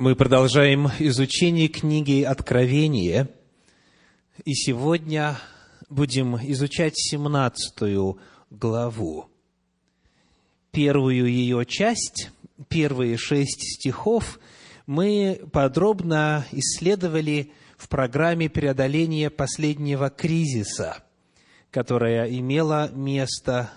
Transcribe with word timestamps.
Мы 0.00 0.14
продолжаем 0.14 0.92
изучение 1.00 1.66
книги 1.66 2.22
Откровения, 2.22 3.28
и 4.44 4.54
сегодня 4.54 5.36
будем 5.90 6.36
изучать 6.36 6.92
17 6.96 8.16
главу. 8.48 9.28
Первую 10.70 11.26
ее 11.26 11.66
часть, 11.66 12.30
первые 12.68 13.16
шесть 13.16 13.74
стихов, 13.74 14.38
мы 14.86 15.40
подробно 15.50 16.46
исследовали 16.52 17.50
в 17.76 17.88
программе 17.88 18.48
преодоления 18.48 19.30
последнего 19.30 20.10
кризиса, 20.10 21.02
которая 21.72 22.30
имела 22.30 22.88
место 22.94 23.72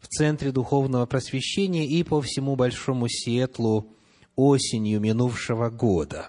в 0.00 0.08
Центре 0.08 0.50
Духовного 0.50 1.06
Просвещения 1.06 1.86
и 1.86 2.02
по 2.02 2.20
всему 2.20 2.56
Большому 2.56 3.06
Сиэтлу– 3.08 3.86
осенью 4.36 5.00
минувшего 5.00 5.70
года. 5.70 6.28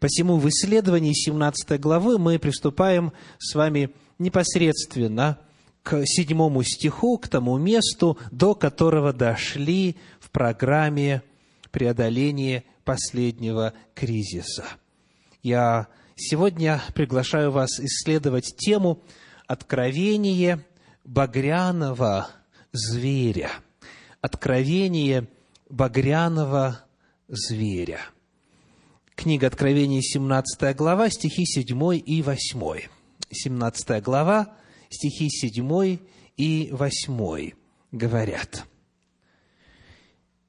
Посему 0.00 0.38
в 0.38 0.48
исследовании 0.48 1.12
17 1.12 1.80
главы 1.80 2.18
мы 2.18 2.38
приступаем 2.38 3.12
с 3.38 3.54
вами 3.54 3.90
непосредственно 4.18 5.38
к 5.82 6.04
седьмому 6.06 6.62
стиху, 6.62 7.18
к 7.18 7.28
тому 7.28 7.58
месту, 7.58 8.18
до 8.30 8.54
которого 8.54 9.12
дошли 9.12 9.96
в 10.18 10.30
программе 10.30 11.22
преодоления 11.70 12.64
последнего 12.84 13.74
кризиса. 13.94 14.64
Я 15.42 15.88
сегодня 16.16 16.82
приглашаю 16.94 17.50
вас 17.50 17.78
исследовать 17.80 18.56
тему 18.56 19.02
«Откровение 19.46 20.64
багряного 21.04 22.28
зверя». 22.72 23.50
Откровение 24.22 25.28
багряного 25.68 26.80
зверя. 27.28 28.00
Книга 29.14 29.46
Откровений, 29.46 30.02
17 30.02 30.76
глава, 30.76 31.10
стихи 31.10 31.44
7 31.46 32.02
и 32.04 32.22
8. 32.22 32.88
17 33.30 34.02
глава, 34.02 34.56
стихи 34.90 35.28
7 35.30 35.98
и 36.36 36.68
8 36.72 37.52
говорят. 37.92 38.66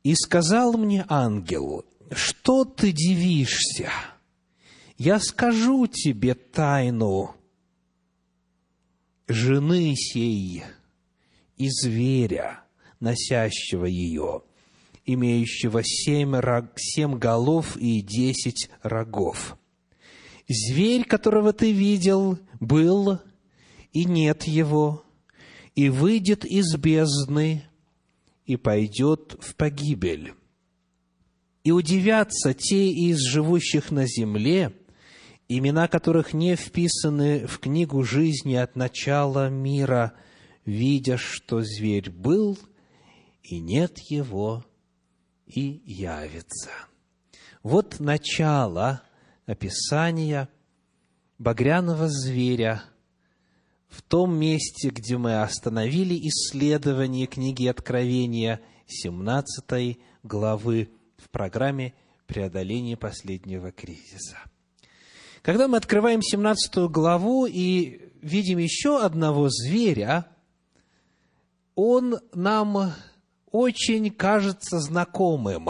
«И 0.03 0.13
сказал 0.15 0.77
мне 0.77 1.05
ангел, 1.07 1.85
что 2.11 2.65
ты 2.65 2.91
дивишься? 2.91 3.89
Я 4.97 5.19
скажу 5.19 5.87
тебе 5.87 6.35
тайну 6.35 7.35
жены 9.27 9.95
сей 9.95 10.63
и 11.57 11.69
зверя, 11.69 12.63
носящего 12.99 13.85
ее, 13.85 14.43
имеющего 15.05 15.83
семь, 15.83 16.35
рог, 16.35 16.71
семь 16.77 17.17
голов 17.17 17.77
и 17.77 18.01
десять 18.01 18.69
рогов. 18.81 19.57
Зверь, 20.47 21.05
которого 21.05 21.53
ты 21.53 21.71
видел, 21.71 22.39
был, 22.59 23.19
и 23.91 24.05
нет 24.05 24.43
его, 24.43 25.03
и 25.75 25.89
выйдет 25.89 26.45
из 26.45 26.75
бездны, 26.75 27.63
и 28.45 28.57
пойдет 28.57 29.37
в 29.39 29.55
погибель. 29.55 30.33
И 31.63 31.71
удивятся 31.71 32.53
те 32.53 32.89
из 32.89 33.17
живущих 33.19 33.89
на 33.89 34.05
земле, 34.05 34.71
имена 35.47 35.87
которых 35.87 36.33
не 36.33 36.55
вписаны 36.55 37.47
в 37.47 37.59
книгу 37.59 38.03
жизни 38.03 38.53
от 38.53 38.75
начала 38.75 39.49
мира, 39.49 40.13
видя, 40.63 41.17
что 41.17 41.61
зверь 41.61 42.11
был, 42.11 42.57
и 43.41 43.59
нет 43.59 43.97
его, 44.09 44.63
и 45.45 45.81
явится. 45.85 46.71
Вот 47.63 47.99
начало 47.99 49.01
описания 49.45 50.49
багряного 51.37 52.07
зверя 52.09 52.83
в 53.87 54.01
том 54.01 54.37
месте, 54.37 54.89
где 54.89 55.17
мы 55.17 55.41
остановили 55.41 56.15
исследование 56.27 57.27
книги 57.27 57.67
Откровения 57.67 58.61
17 58.87 59.97
главы 60.23 60.89
в 61.17 61.29
программе 61.29 61.93
преодоления 62.27 62.97
последнего 62.97 63.71
кризиса. 63.71 64.37
Когда 65.41 65.67
мы 65.67 65.77
открываем 65.77 66.21
17 66.21 66.89
главу 66.89 67.45
и 67.45 68.11
видим 68.21 68.57
еще 68.57 69.01
одного 69.01 69.49
зверя, 69.49 70.27
он 71.75 72.19
нам 72.33 72.93
очень 73.55 74.11
кажется 74.11 74.79
знакомым, 74.79 75.69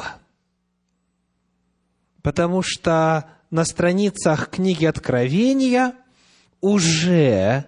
потому 2.23 2.63
что 2.63 3.29
на 3.51 3.63
страницах 3.63 4.50
книги 4.50 4.85
Откровения 4.85 5.94
уже 6.62 7.66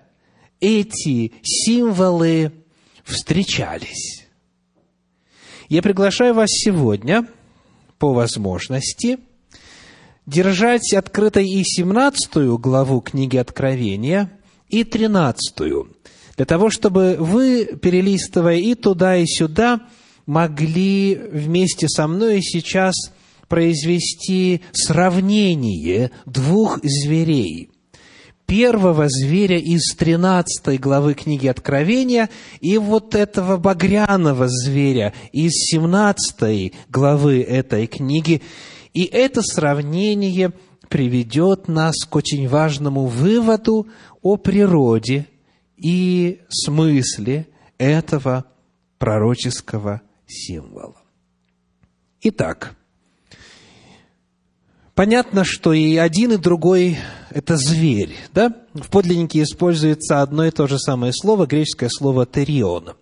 эти 0.59 1.33
символы 1.43 2.51
встречались. 3.03 4.25
Я 5.69 5.83
приглашаю 5.83 6.33
вас 6.33 6.49
сегодня, 6.49 7.27
по 7.99 8.11
возможности, 8.11 9.19
держать 10.25 10.93
открытой 10.95 11.47
и 11.47 11.63
17 11.63 12.57
главу 12.59 13.01
книги 13.01 13.37
Откровения, 13.37 14.31
и 14.67 14.83
13, 14.83 15.63
для 16.37 16.45
того, 16.45 16.71
чтобы 16.71 17.17
вы, 17.19 17.65
перелистывая 17.65 18.57
и 18.57 18.73
туда, 18.73 19.15
и 19.15 19.27
сюда, 19.27 19.87
могли 20.27 21.15
вместе 21.15 21.87
со 21.87 22.05
мной 22.05 22.41
сейчас 22.43 22.93
произвести 23.47 24.61
сравнение 24.73 26.11
двух 26.25 26.79
зверей. 26.83 27.71
Первого 28.45 29.07
зверя 29.09 29.57
из 29.57 29.93
13 29.95 30.79
главы 30.79 31.15
книги 31.15 31.47
Откровения 31.47 32.29
и 32.61 32.77
вот 32.77 33.15
этого 33.15 33.57
багряного 33.57 34.47
зверя 34.47 35.13
из 35.33 35.51
17 35.71 36.73
главы 36.89 37.41
этой 37.41 37.87
книги. 37.87 38.41
И 38.93 39.03
это 39.03 39.41
сравнение 39.41 40.53
приведет 40.87 41.67
нас 41.67 42.05
к 42.09 42.15
очень 42.15 42.47
важному 42.47 43.07
выводу 43.07 43.87
о 44.21 44.37
природе 44.37 45.27
и 45.75 46.39
смысле 46.47 47.47
этого 47.77 48.45
пророческого 48.97 50.01
символ. 50.27 50.95
Итак, 52.21 52.75
понятно, 54.93 55.43
что 55.43 55.73
и 55.73 55.95
один, 55.95 56.33
и 56.33 56.37
другой– 56.37 56.97
это 57.29 57.57
зверь. 57.57 58.15
Да? 58.33 58.53
В 58.73 58.89
подлиннике 58.89 59.43
используется 59.43 60.21
одно 60.21 60.45
и 60.45 60.51
то 60.51 60.67
же 60.67 60.77
самое 60.77 61.13
слово, 61.13 61.45
греческое 61.45 61.89
слово 61.89 62.25
«терион». 62.25 62.95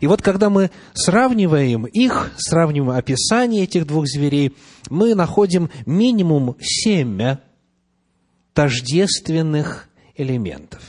И 0.00 0.06
вот 0.06 0.20
когда 0.20 0.50
мы 0.50 0.70
сравниваем 0.92 1.86
их, 1.86 2.32
сравниваем 2.36 2.98
описание 2.98 3.64
этих 3.64 3.86
двух 3.86 4.06
зверей, 4.06 4.54
мы 4.90 5.14
находим 5.14 5.70
минимум 5.86 6.56
семь 6.60 7.38
тождественных 8.52 9.88
элементов. 10.14 10.82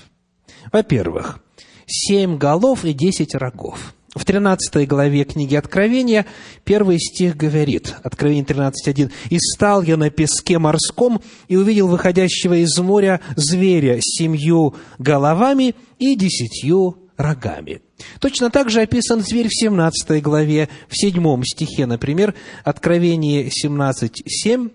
Во-первых, 0.73 1.39
семь 1.85 2.37
голов 2.37 2.83
и 2.83 2.91
десять 2.91 3.33
рогов– 3.33 3.93
в 4.17 4.25
13 4.25 4.87
главе 4.87 5.23
книги 5.23 5.55
Откровения 5.55 6.25
первый 6.63 6.99
стих 6.99 7.35
говорит, 7.35 7.95
Откровение 8.03 8.43
13.1, 8.43 9.11
«И 9.29 9.37
стал 9.39 9.81
я 9.83 9.97
на 9.97 10.09
песке 10.09 10.59
морском, 10.59 11.21
и 11.47 11.55
увидел 11.55 11.87
выходящего 11.87 12.55
из 12.55 12.77
моря 12.77 13.21
зверя 13.35 13.99
с 13.99 14.17
семью 14.17 14.75
головами 14.97 15.75
и 15.99 16.15
десятью 16.15 16.97
рогами». 17.17 17.81
Точно 18.19 18.49
так 18.49 18.69
же 18.69 18.81
описан 18.81 19.21
зверь 19.21 19.47
в 19.47 19.59
17 19.59 20.21
главе, 20.21 20.69
в 20.87 20.97
7 20.97 21.43
стихе, 21.43 21.85
например, 21.85 22.35
Откровение 22.63 23.49
17.7, 23.49 24.71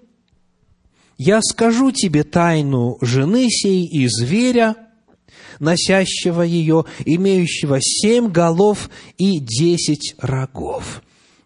«Я 1.18 1.40
скажу 1.40 1.92
тебе 1.92 2.24
тайну 2.24 2.98
жены 3.00 3.48
сей 3.48 3.86
и 3.86 4.08
зверя, 4.08 4.76
носящего 5.58 6.42
ее, 6.42 6.84
имеющего 7.04 7.78
семь 7.80 8.28
голов 8.28 8.90
и 9.18 9.38
десять 9.38 10.14
рогов. 10.18 11.02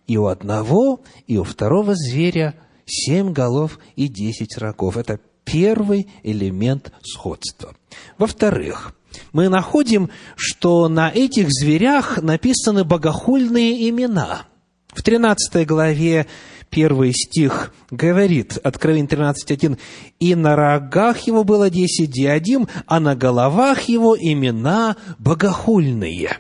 И 0.07 0.17
у 0.17 0.27
одного, 0.27 1.01
и 1.27 1.37
у 1.37 1.45
второго 1.45 1.95
зверя 1.95 2.55
семь 2.87 3.33
голов 3.33 3.79
и 3.97 4.09
десять 4.09 4.57
рогов. 4.59 4.97
Это 4.97 5.21
первый 5.45 6.09
элемент 6.23 6.93
сходства. 7.03 7.75
Во-вторых, 8.19 8.95
мы 9.33 9.49
находим, 9.49 10.11
что 10.37 10.89
на 10.89 11.11
этих 11.11 11.49
зверях 11.51 12.21
написаны 12.23 12.85
богохульные 12.85 13.89
имена. 13.89 14.47
В 14.89 15.03
13 15.03 15.67
главе 15.67 16.27
первый 16.71 17.13
стих 17.13 17.73
говорит, 17.91 18.59
Откровение 18.63 19.09
13.1, 19.09 19.79
«И 20.21 20.35
на 20.35 20.57
рогах 20.57 21.21
его 21.21 21.45
было 21.45 21.71
десять 21.71 22.11
диадим, 22.11 22.69
а 22.87 23.01
на 23.01 23.15
головах 23.15 23.83
его 23.83 24.17
имена 24.19 24.97
богохульные». 25.19 26.39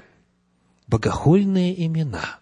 Богохульные 0.86 1.84
имена. 1.86 2.38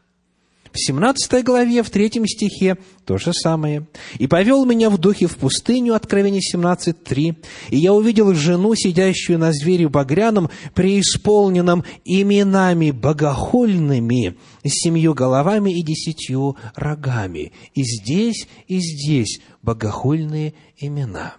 В 0.75 0.79
17 0.85 1.45
главе, 1.45 1.85
в 1.85 1.91
3 1.91 2.27
стихе 2.27 2.77
то 3.05 3.17
же 3.17 3.33
самое. 3.33 3.87
«И 4.19 4.27
повел 4.27 4.65
меня 4.65 4.91
в 4.91 4.99
духе 4.99 5.29
в 5.29 5.37
пустыню» 5.37 5.95
Откровение 5.95 6.41
17.3. 6.41 7.37
«И 7.71 7.77
я 7.77 7.93
увидел 7.93 8.35
жену, 8.35 8.75
сидящую 8.75 9.39
на 9.39 9.53
звере 9.53 9.89
багряном, 9.89 10.51
преисполненном 10.75 11.85
именами 12.05 12.91
богохульными, 12.91 14.37
с 14.65 14.71
семью 14.83 15.15
головами 15.15 15.71
и 15.79 15.83
десятью 15.83 16.57
рогами». 16.75 17.53
И 17.75 17.85
здесь, 17.85 18.49
и 18.67 18.81
здесь 18.81 19.41
богохульные 19.63 20.55
имена. 20.77 21.37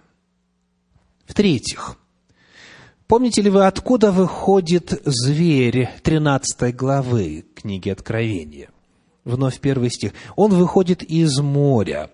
В-третьих, 1.26 1.98
помните 3.06 3.42
ли 3.42 3.50
вы, 3.50 3.66
откуда 3.66 4.12
выходит 4.12 4.98
зверь 5.04 5.90
13 6.02 6.74
главы 6.74 7.44
книги 7.54 7.90
Откровения? 7.90 8.70
Вновь 9.26 9.58
первый 9.58 9.90
стих. 9.90 10.12
Он 10.36 10.54
выходит 10.54 11.02
из 11.02 11.38
моря. 11.40 12.10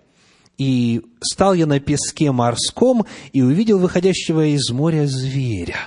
«И 0.57 1.01
стал 1.21 1.53
я 1.53 1.65
на 1.65 1.79
песке 1.79 2.31
морском, 2.31 3.05
и 3.31 3.41
увидел 3.41 3.79
выходящего 3.79 4.45
из 4.45 4.69
моря 4.71 5.05
зверя». 5.07 5.77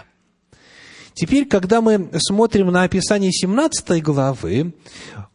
Теперь, 1.14 1.46
когда 1.46 1.80
мы 1.80 2.10
смотрим 2.18 2.68
на 2.68 2.84
описание 2.84 3.32
17 3.32 4.02
главы, 4.02 4.74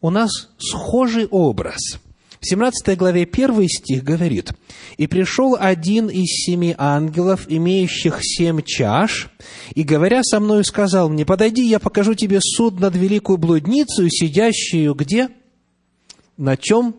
у 0.00 0.10
нас 0.10 0.50
схожий 0.58 1.26
образ– 1.26 1.98
в 2.42 2.48
17 2.48 2.98
главе 2.98 3.22
1 3.22 3.68
стих 3.68 4.02
говорит, 4.02 4.50
«И 4.96 5.06
пришел 5.06 5.56
один 5.56 6.08
из 6.08 6.26
семи 6.44 6.74
ангелов, 6.76 7.46
имеющих 7.48 8.18
семь 8.20 8.62
чаш, 8.62 9.30
и, 9.76 9.84
говоря 9.84 10.24
со 10.24 10.40
мною, 10.40 10.64
сказал 10.64 11.08
мне, 11.08 11.24
подойди, 11.24 11.64
я 11.64 11.78
покажу 11.78 12.14
тебе 12.14 12.40
суд 12.40 12.80
над 12.80 12.96
великую 12.96 13.38
блудницу, 13.38 14.08
сидящую 14.08 14.92
где? 14.94 15.28
На 16.42 16.56
чем? 16.56 16.96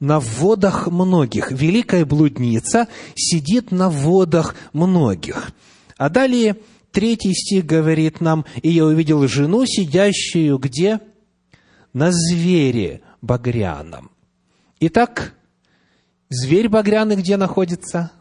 На 0.00 0.20
водах 0.20 0.86
многих. 0.86 1.52
Великая 1.52 2.06
блудница 2.06 2.88
сидит 3.14 3.70
на 3.70 3.90
водах 3.90 4.56
многих. 4.72 5.52
А 5.98 6.08
далее 6.08 6.56
третий 6.92 7.34
стих 7.34 7.66
говорит 7.66 8.22
нам, 8.22 8.46
«И 8.62 8.70
я 8.70 8.86
увидел 8.86 9.28
жену, 9.28 9.66
сидящую 9.66 10.56
где? 10.56 11.00
На 11.92 12.10
звере 12.10 13.02
багряном». 13.20 14.10
Итак, 14.80 15.34
зверь 16.30 16.70
багряный 16.70 17.16
где 17.16 17.36
находится? 17.36 18.12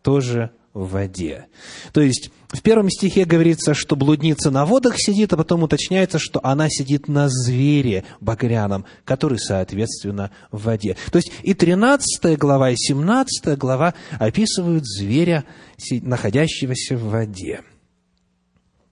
Тоже 0.00 0.52
в 0.72 0.88
воде. 0.88 1.48
То 1.92 2.00
есть, 2.00 2.30
в 2.48 2.62
первом 2.62 2.90
стихе 2.90 3.24
говорится, 3.24 3.74
что 3.74 3.96
блудница 3.96 4.50
на 4.50 4.64
водах 4.64 4.94
сидит, 4.98 5.32
а 5.32 5.36
потом 5.36 5.62
уточняется, 5.62 6.18
что 6.18 6.40
она 6.42 6.68
сидит 6.68 7.08
на 7.08 7.28
звере 7.28 8.04
багряном, 8.20 8.84
который, 9.04 9.38
соответственно, 9.38 10.30
в 10.52 10.64
воде. 10.64 10.96
То 11.10 11.16
есть, 11.16 11.32
и 11.42 11.54
13 11.54 12.38
глава, 12.38 12.70
и 12.70 12.76
17 12.76 13.58
глава 13.58 13.94
описывают 14.18 14.86
зверя, 14.86 15.44
находящегося 15.90 16.96
в 16.96 17.10
воде. 17.10 17.62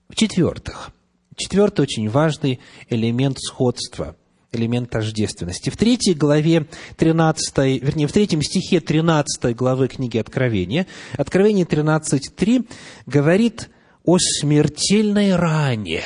В-четвертых, 0.09 0.91
четвертый 1.35 1.81
очень 1.81 2.09
важный 2.09 2.59
элемент 2.89 3.39
сходства– 3.39 4.15
элемент 4.55 4.89
тождественности. 4.89 5.69
В 5.69 5.77
третьей 5.77 6.13
главе 6.13 6.65
13, 6.97 7.81
вернее, 7.81 8.07
в 8.07 8.11
третьем 8.11 8.41
стихе 8.41 8.79
13 8.79 9.55
главы 9.55 9.87
книги 9.87 10.17
Откровения, 10.17 10.87
Откровение 11.17 11.65
13.3 11.65 12.67
говорит 13.05 13.69
о 14.03 14.17
смертельной 14.19 15.35
ране 15.35 16.03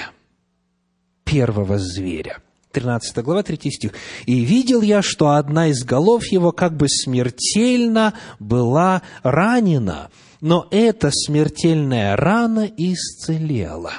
первого 1.23 1.77
зверя. 1.77 2.41
13 2.71 3.17
глава, 3.23 3.43
3 3.43 3.71
стих. 3.71 3.93
«И 4.25 4.41
видел 4.41 4.81
я, 4.81 5.01
что 5.01 5.31
одна 5.31 5.67
из 5.67 5.83
голов 5.83 6.25
его 6.27 6.51
как 6.51 6.77
бы 6.77 6.87
смертельно 6.87 8.13
была 8.39 9.01
ранена, 9.23 10.09
но 10.39 10.67
эта 10.71 11.09
смертельная 11.11 12.15
рана 12.15 12.69
исцелела». 12.77 13.93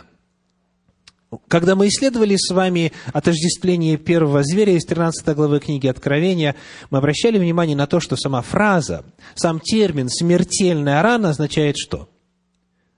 Когда 1.46 1.76
мы 1.76 1.86
исследовали 1.86 2.34
с 2.36 2.52
вами 2.52 2.92
отождествление 3.12 3.96
первого 3.96 4.42
зверя 4.42 4.74
из 4.76 4.84
13 4.84 5.24
главы 5.36 5.60
книги 5.60 5.86
Откровения, 5.86 6.56
мы 6.90 6.98
обращали 6.98 7.38
внимание 7.38 7.76
на 7.76 7.86
то, 7.86 8.00
что 8.00 8.16
сама 8.16 8.42
фраза, 8.42 9.04
сам 9.36 9.60
термин 9.60 10.08
«смертельная 10.08 11.00
рана» 11.02 11.30
означает 11.30 11.76
что? 11.78 12.08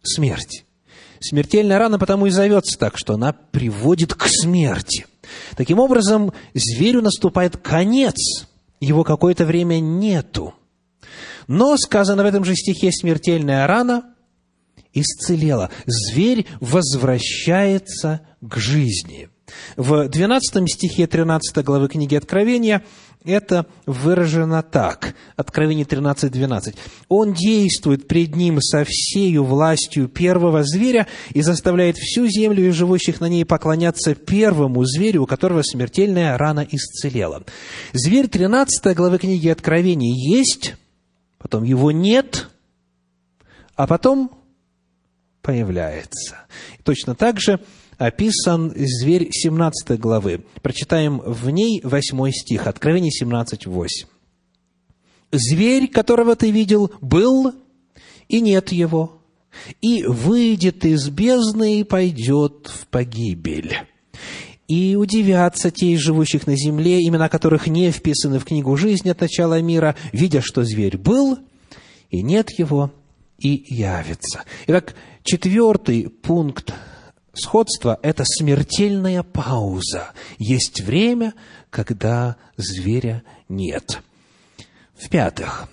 Смерть. 0.02 0.64
Смертельная 1.20 1.78
рана 1.78 1.98
потому 1.98 2.24
и 2.24 2.30
зовется 2.30 2.78
так, 2.78 2.96
что 2.96 3.14
она 3.14 3.34
приводит 3.34 4.14
к 4.14 4.26
смерти. 4.26 5.06
Таким 5.54 5.78
образом, 5.78 6.32
зверю 6.54 7.02
наступает 7.02 7.58
конец, 7.58 8.46
его 8.80 9.04
какое-то 9.04 9.44
время 9.44 9.78
нету. 9.78 10.54
Но 11.48 11.76
сказано 11.76 12.22
в 12.22 12.26
этом 12.26 12.44
же 12.44 12.54
стихе 12.54 12.90
«смертельная 12.92 13.66
рана» 13.66 14.11
исцелела. 14.94 15.70
Зверь 15.86 16.46
возвращается 16.60 18.20
к 18.40 18.56
жизни. 18.56 19.28
В 19.76 20.08
12 20.08 20.70
стихе 20.70 21.06
13 21.06 21.64
главы 21.64 21.88
книги 21.88 22.14
Откровения 22.14 22.82
это 23.24 23.66
выражено 23.86 24.62
так. 24.62 25.14
Откровение 25.36 25.84
13.12. 25.84 26.74
«Он 27.08 27.32
действует 27.32 28.08
пред 28.08 28.34
ним 28.34 28.60
со 28.60 28.84
всею 28.86 29.44
властью 29.44 30.08
первого 30.08 30.64
зверя 30.64 31.06
и 31.32 31.42
заставляет 31.42 31.96
всю 31.96 32.26
землю 32.26 32.66
и 32.66 32.70
живущих 32.70 33.20
на 33.20 33.28
ней 33.28 33.44
поклоняться 33.44 34.14
первому 34.14 34.84
зверю, 34.84 35.22
у 35.22 35.26
которого 35.26 35.62
смертельная 35.62 36.36
рана 36.36 36.66
исцелела». 36.68 37.44
Зверь 37.92 38.28
13 38.28 38.94
главы 38.96 39.18
книги 39.18 39.48
Откровения 39.48 40.14
есть, 40.14 40.74
потом 41.38 41.62
его 41.62 41.92
нет, 41.92 42.48
а 43.76 43.86
потом 43.86 44.41
появляется. 45.42 46.38
Точно 46.84 47.14
так 47.14 47.40
же 47.40 47.60
описан 47.98 48.72
зверь 48.74 49.28
17 49.30 49.98
главы. 49.98 50.44
Прочитаем 50.62 51.18
в 51.18 51.50
ней 51.50 51.80
8 51.84 52.30
стих, 52.30 52.66
Откровение 52.66 53.10
17, 53.10 53.66
8. 53.66 54.06
«Зверь, 55.32 55.88
которого 55.88 56.36
ты 56.36 56.50
видел, 56.50 56.92
был, 57.00 57.54
и 58.28 58.40
нет 58.40 58.70
его, 58.70 59.22
и 59.80 60.04
выйдет 60.04 60.84
из 60.84 61.08
бездны 61.08 61.80
и 61.80 61.84
пойдет 61.84 62.70
в 62.72 62.86
погибель». 62.86 63.76
И 64.68 64.94
удивятся 64.96 65.70
те 65.70 65.88
из 65.88 66.00
живущих 66.00 66.46
на 66.46 66.56
земле, 66.56 67.06
имена 67.06 67.28
которых 67.28 67.66
не 67.66 67.90
вписаны 67.90 68.38
в 68.38 68.44
книгу 68.44 68.74
жизни 68.76 69.10
от 69.10 69.20
начала 69.20 69.60
мира, 69.60 69.96
видя, 70.12 70.40
что 70.40 70.64
зверь 70.64 70.96
был, 70.96 71.38
и 72.10 72.22
нет 72.22 72.58
его, 72.58 72.90
и 73.38 73.64
явится. 73.68 74.44
Итак, 74.66 74.94
четвертый 75.22 76.08
пункт 76.08 76.74
сходства– 77.34 77.98
это 78.02 78.24
смертельная 78.26 79.22
пауза. 79.22 80.12
Есть 80.38 80.80
время, 80.80 81.34
когда 81.70 82.36
зверя 82.56 83.22
нет. 83.48 84.02
В-пятых, 84.94 85.68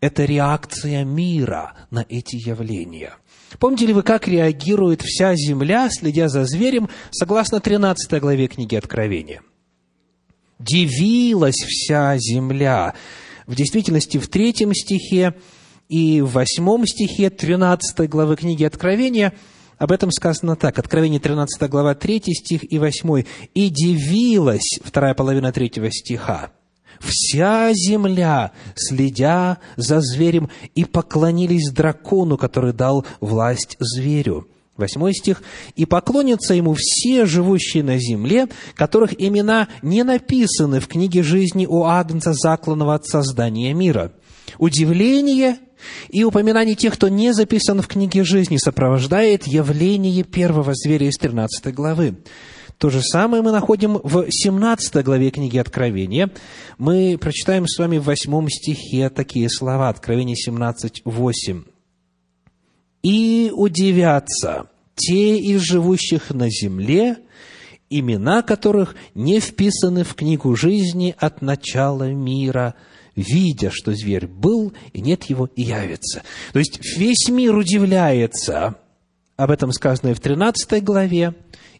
это 0.00 0.24
реакция 0.24 1.04
мира 1.04 1.74
на 1.90 2.04
эти 2.08 2.36
явления. 2.36 3.14
Помните 3.58 3.86
ли 3.86 3.92
вы, 3.92 4.02
как 4.02 4.28
реагирует 4.28 5.02
вся 5.02 5.34
земля, 5.34 5.88
следя 5.90 6.28
за 6.28 6.44
зверем, 6.44 6.88
согласно 7.10 7.60
13 7.60 8.20
главе 8.20 8.46
книги 8.46 8.76
Откровения? 8.76 9.42
Дивилась 10.58 11.56
вся 11.56 12.16
земля. 12.18 12.94
В 13.46 13.56
действительности, 13.56 14.18
в 14.18 14.28
третьем 14.28 14.72
стихе 14.72 15.34
и 15.90 16.20
в 16.20 16.30
восьмом 16.34 16.86
стихе 16.86 17.30
13 17.30 18.08
главы 18.08 18.36
книги 18.36 18.62
Откровения 18.62 19.34
об 19.76 19.90
этом 19.90 20.12
сказано 20.12 20.54
так. 20.54 20.78
Откровение 20.78 21.18
13 21.18 21.68
глава 21.68 21.96
3 21.96 22.22
стих 22.28 22.72
и 22.72 22.78
8. 22.78 23.24
«И 23.54 23.68
дивилась» 23.70 24.78
вторая 24.84 25.14
половина 25.14 25.52
третьего 25.52 25.90
стиха. 25.90 26.52
«Вся 27.00 27.72
земля, 27.72 28.52
следя 28.76 29.58
за 29.76 30.00
зверем, 30.00 30.48
и 30.76 30.84
поклонились 30.84 31.72
дракону, 31.72 32.36
который 32.36 32.72
дал 32.72 33.04
власть 33.20 33.76
зверю». 33.80 34.46
Восьмой 34.76 35.12
стих. 35.12 35.42
«И 35.74 35.86
поклонятся 35.86 36.54
ему 36.54 36.76
все 36.78 37.26
живущие 37.26 37.82
на 37.82 37.98
земле, 37.98 38.46
которых 38.76 39.20
имена 39.20 39.66
не 39.82 40.04
написаны 40.04 40.78
в 40.78 40.86
книге 40.86 41.24
жизни 41.24 41.66
у 41.66 41.82
Агнца, 41.82 42.32
закланного 42.32 42.94
от 42.94 43.06
создания 43.06 43.74
мира». 43.74 44.12
Удивление 44.58 45.56
и 46.08 46.24
упоминание 46.24 46.74
тех, 46.74 46.94
кто 46.94 47.08
не 47.08 47.32
записан 47.32 47.82
в 47.82 47.88
книге 47.88 48.24
жизни, 48.24 48.56
сопровождает 48.56 49.46
явление 49.46 50.22
первого 50.22 50.72
зверя 50.74 51.08
из 51.08 51.16
13 51.16 51.74
главы. 51.74 52.16
То 52.80 52.88
же 52.88 53.02
самое 53.02 53.42
мы 53.42 53.52
находим 53.52 54.00
в 54.02 54.26
17 54.30 55.04
главе 55.04 55.30
книги 55.30 55.58
Откровения. 55.58 56.30
Мы 56.78 57.18
прочитаем 57.20 57.66
с 57.66 57.78
вами 57.78 57.98
в 57.98 58.04
8 58.04 58.48
стихе 58.48 59.10
такие 59.10 59.50
слова, 59.50 59.90
Откровение 59.90 60.34
17, 60.34 61.02
8. 61.04 61.64
«И 63.02 63.52
удивятся 63.54 64.70
те 64.94 65.36
из 65.36 65.60
живущих 65.60 66.30
на 66.30 66.48
земле, 66.48 67.18
имена 67.90 68.42
которых 68.42 68.94
не 69.14 69.40
вписаны 69.40 70.04
в 70.04 70.14
книгу 70.14 70.54
жизни 70.56 71.14
от 71.18 71.42
начала 71.42 72.10
мира, 72.12 72.74
видя, 73.16 73.70
что 73.70 73.92
зверь 73.92 74.26
был, 74.26 74.72
и 74.92 75.00
нет 75.00 75.24
его, 75.24 75.46
и 75.56 75.62
явится. 75.62 76.22
То 76.52 76.58
есть 76.58 76.80
весь 76.96 77.28
мир 77.28 77.56
удивляется, 77.56 78.76
об 79.36 79.50
этом 79.50 79.72
сказано 79.72 80.10
и 80.10 80.14
в 80.14 80.20
13 80.20 80.82
главе, 80.82 81.34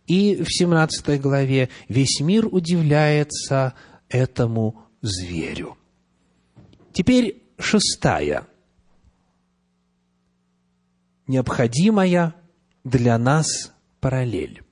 и 0.06 0.42
в 0.42 0.48
17 0.48 1.20
главе. 1.20 1.68
Весь 1.88 2.20
мир 2.20 2.48
удивляется 2.50 3.74
этому 4.08 4.82
зверю. 5.02 5.76
Теперь 6.92 7.42
шестая, 7.58 8.46
необходимая 11.26 12.34
для 12.82 13.18
нас 13.18 13.72
параллель. 14.00 14.62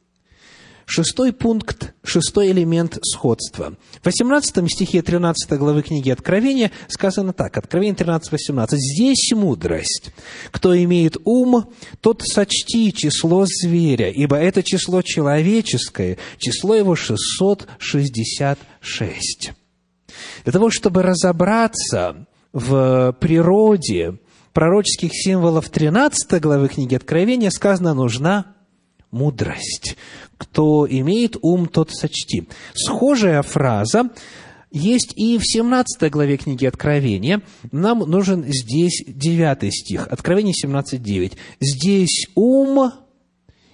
Шестой 0.91 1.35
пункт, 1.35 1.93
шестой 2.03 2.51
элемент 2.51 2.99
сходства. 3.05 3.75
В 4.01 4.07
18 4.07 4.73
стихе 4.73 5.03
13 5.03 5.59
главы 5.59 5.83
книги 5.83 6.09
Откровения 6.09 6.71
сказано 6.89 7.35
так, 7.35 7.59
Откровение 7.59 7.95
13, 7.95 8.33
18. 8.33 8.79
«Здесь 8.79 9.33
мудрость. 9.35 10.13
Кто 10.51 10.75
имеет 10.83 11.19
ум, 11.27 11.67
тот 12.01 12.23
сочти 12.23 12.91
число 12.95 13.45
зверя, 13.45 14.11
ибо 14.11 14.37
это 14.37 14.63
число 14.63 15.03
человеческое, 15.03 16.17
число 16.39 16.75
его 16.75 16.95
666». 16.95 19.53
Для 20.45 20.53
того, 20.53 20.71
чтобы 20.71 21.03
разобраться 21.03 22.27
в 22.55 23.15
природе 23.21 24.21
пророческих 24.55 25.11
символов 25.13 25.69
13 25.69 26.41
главы 26.41 26.69
книги 26.69 26.95
Откровения, 26.95 27.51
сказано, 27.51 27.93
нужна 27.93 28.55
мудрость. 29.11 29.97
Кто 30.37 30.87
имеет 30.89 31.37
ум, 31.43 31.67
тот 31.67 31.91
сочти. 31.91 32.49
Схожая 32.75 33.43
фраза 33.43 34.11
есть 34.71 35.15
и 35.17 35.39
в 35.39 35.43
17 35.45 36.11
главе 36.11 36.37
книги 36.37 36.67
Откровения. 36.67 37.43
Нам 37.73 38.01
нужен 38.01 38.45
здесь 38.47 39.03
9 39.07 39.73
стих. 39.75 40.07
Откровение 40.09 40.55
17.9. 40.55 41.33
«Здесь 41.61 42.29
ум, 42.35 42.93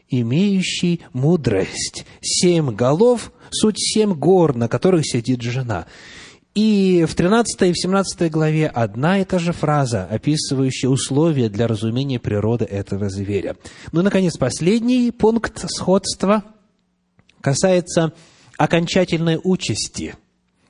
имеющий 0.08 1.00
мудрость. 1.12 2.06
Семь 2.20 2.70
голов, 2.70 3.32
суть 3.50 3.78
семь 3.78 4.14
гор, 4.14 4.54
на 4.54 4.68
которых 4.68 5.04
сидит 5.04 5.42
жена». 5.42 5.86
И 6.54 7.04
в 7.04 7.14
13 7.16 7.62
и 7.62 7.72
в 7.72 7.76
17 7.76 8.30
главе 8.30 8.68
одна 8.68 9.18
и 9.18 9.24
та 9.24 9.40
же 9.40 9.52
фраза, 9.52 10.04
описывающая 10.04 10.88
условия 10.88 11.48
для 11.48 11.66
разумения 11.66 12.20
природы 12.20 12.64
этого 12.64 13.10
зверя. 13.10 13.56
Ну 13.90 14.00
и, 14.00 14.04
наконец, 14.04 14.36
последний 14.36 15.10
пункт 15.10 15.64
сходства 15.68 16.44
касается 17.40 18.12
окончательной 18.56 19.40
участи, 19.42 20.14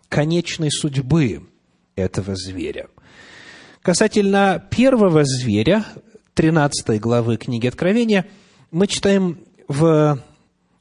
конечной 0.09 0.71
судьбы 0.71 1.47
этого 1.97 2.35
зверя. 2.35 2.89
Касательно 3.83 4.67
первого 4.71 5.25
зверя, 5.25 5.85
13 6.33 6.99
главы 6.99 7.37
книги 7.37 7.67
Откровения, 7.67 8.27
мы 8.71 8.87
читаем 8.87 9.39
в 9.69 10.19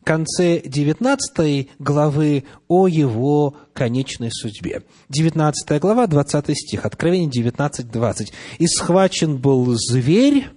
конце 0.03 0.61
19 0.63 1.69
главы 1.79 2.43
о 2.67 2.87
его 2.87 3.55
конечной 3.73 4.29
судьбе. 4.31 4.83
19 5.09 5.79
глава, 5.79 6.07
20 6.07 6.57
стих, 6.57 6.85
Откровение 6.85 7.29
19, 7.29 7.89
20. 7.89 8.33
«И 8.59 8.67
схвачен 8.67 9.37
был 9.37 9.73
зверь, 9.75 10.47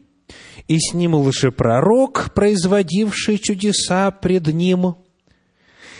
и 0.69 0.79
с 0.79 0.93
ним 0.95 1.15
лжепророк, 1.15 2.33
производивший 2.35 3.39
чудеса 3.39 4.11
пред 4.11 4.49
ним, 4.49 4.97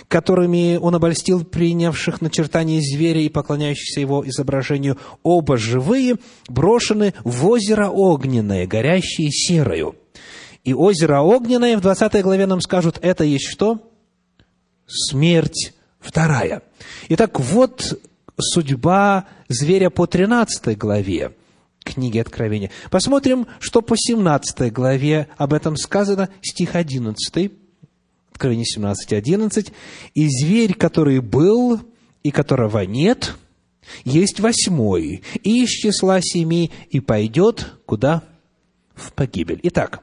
которыми 0.09 0.77
он 0.77 0.95
обольстил 0.95 1.45
принявших 1.45 2.21
начертание 2.21 2.81
зверя 2.81 3.21
и 3.21 3.29
поклоняющихся 3.29 4.01
его 4.01 4.27
изображению, 4.29 4.99
оба 5.23 5.57
живые, 5.57 6.17
брошены 6.49 7.15
в 7.25 7.47
озеро 7.47 7.89
огненное, 7.89 8.67
горящее 8.67 9.31
серою» 9.31 9.95
и 10.67 10.75
озеро 10.75 11.21
огненное, 11.21 11.77
в 11.77 11.81
20 11.81 12.23
главе 12.23 12.45
нам 12.45 12.61
скажут, 12.61 12.99
это 13.01 13.23
есть 13.23 13.47
что? 13.47 13.89
Смерть 14.85 15.73
вторая. 16.01 16.63
Итак, 17.09 17.39
вот 17.39 18.03
судьба 18.37 19.27
зверя 19.49 19.91
по 19.91 20.09
13 20.09 20.77
главе 20.77 21.33
книги 21.85 22.19
Откровения. 22.19 22.73
Посмотрим, 22.91 23.47
что 23.61 23.81
по 23.81 23.95
17 23.97 24.73
главе 24.73 25.29
об 25.37 25.53
этом 25.53 25.77
сказано, 25.77 26.31
стих 26.43 26.75
11, 26.75 27.53
Откровение 28.33 28.67
17, 28.67 29.13
11. 29.13 29.73
«И 30.15 30.29
зверь, 30.29 30.75
который 30.75 31.21
был 31.21 31.81
и 32.25 32.33
которого 32.33 32.81
нет, 32.81 33.37
есть 34.05 34.41
восьмой, 34.41 35.23
и 35.45 35.63
из 35.63 35.69
числа 35.69 36.21
семи, 36.21 36.73
и 36.91 36.99
пойдет 36.99 37.73
куда? 37.87 38.25
В 38.97 39.13
погибель». 39.13 39.61
Итак, 39.63 40.03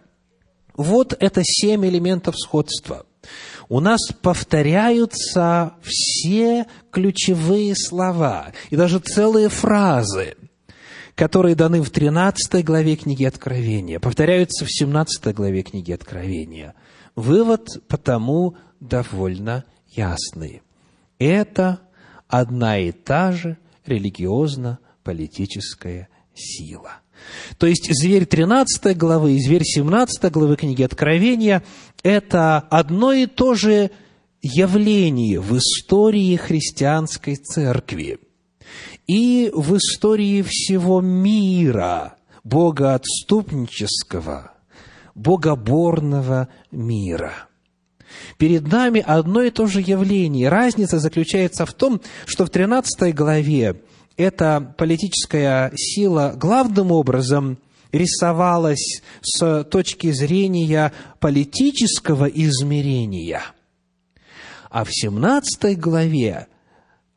вот 0.75 1.15
это 1.19 1.41
семь 1.43 1.85
элементов 1.85 2.35
сходства. 2.37 3.05
У 3.69 3.79
нас 3.79 3.99
повторяются 4.21 5.73
все 5.81 6.65
ключевые 6.91 7.75
слова 7.75 8.51
и 8.69 8.75
даже 8.75 8.99
целые 8.99 9.47
фразы, 9.49 10.35
которые 11.15 11.55
даны 11.55 11.81
в 11.81 11.89
13 11.89 12.63
главе 12.65 12.95
книги 12.95 13.23
Откровения, 13.23 13.99
повторяются 13.99 14.65
в 14.65 14.71
17 14.71 15.33
главе 15.33 15.63
книги 15.63 15.91
Откровения. 15.91 16.75
Вывод 17.15 17.67
потому 17.87 18.57
довольно 18.79 19.65
ясный. 19.87 20.61
Это 21.19 21.79
одна 22.27 22.79
и 22.79 22.91
та 22.91 23.31
же 23.31 23.57
религиозно-политическая 23.85 26.09
сила. 26.33 27.02
То 27.57 27.67
есть 27.67 27.89
зверь 27.91 28.25
13 28.25 28.97
главы 28.97 29.33
и 29.33 29.39
зверь 29.39 29.63
17 29.63 30.31
главы 30.31 30.55
книги 30.55 30.83
Откровения– 30.83 31.63
это 32.03 32.59
одно 32.59 33.11
и 33.13 33.25
то 33.25 33.55
же 33.55 33.89
явление 34.41 35.39
в 35.39 35.57
истории 35.57 36.35
христианской 36.35 37.35
церкви 37.35 38.19
и 39.07 39.49
в 39.53 39.77
истории 39.77 40.41
всего 40.41 40.99
мира, 41.01 42.15
богоотступнического, 42.43 44.51
богоборного 45.15 46.49
мира– 46.71 47.33
Перед 48.37 48.71
нами 48.71 49.03
одно 49.05 49.41
и 49.41 49.49
то 49.49 49.67
же 49.67 49.81
явление. 49.81 50.49
Разница 50.49 50.99
заключается 50.99 51.65
в 51.65 51.73
том, 51.73 52.01
что 52.25 52.45
в 52.45 52.49
13 52.49 53.13
главе 53.13 53.81
эта 54.17 54.73
политическая 54.77 55.71
сила 55.75 56.33
главным 56.35 56.91
образом 56.91 57.57
рисовалась 57.91 59.01
с 59.21 59.63
точки 59.65 60.11
зрения 60.11 60.91
политического 61.19 62.25
измерения. 62.25 63.41
А 64.69 64.83
в 64.83 64.89
17 64.91 65.79
главе 65.79 66.47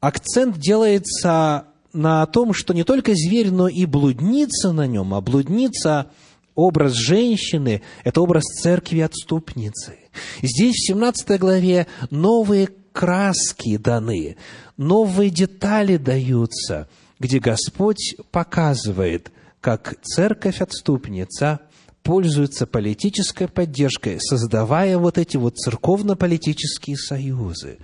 акцент 0.00 0.58
делается 0.58 1.66
на 1.92 2.26
том, 2.26 2.52
что 2.52 2.74
не 2.74 2.84
только 2.84 3.14
зверь, 3.14 3.50
но 3.50 3.68
и 3.68 3.86
блудница 3.86 4.72
на 4.72 4.86
нем, 4.86 5.14
а 5.14 5.20
блудница– 5.20 6.10
образ 6.56 6.94
женщины, 6.94 7.82
это 8.02 8.20
образ 8.20 8.42
церкви-отступницы. 8.62 9.98
Здесь 10.42 10.74
в 10.74 10.86
17 10.88 11.38
главе 11.38 11.86
новые 12.10 12.70
краски 12.92 13.76
даны, 13.76 14.36
новые 14.76 15.30
детали 15.30 15.96
даются, 15.96 16.88
где 17.18 17.38
Господь 17.38 18.16
показывает, 18.30 19.30
как 19.60 19.96
церковь-отступница 20.02 21.60
пользуется 22.02 22.66
политической 22.66 23.48
поддержкой, 23.48 24.18
создавая 24.20 24.96
вот 24.98 25.18
эти 25.18 25.36
вот 25.36 25.56
церковно-политические 25.56 26.96
союзы. 26.96 27.78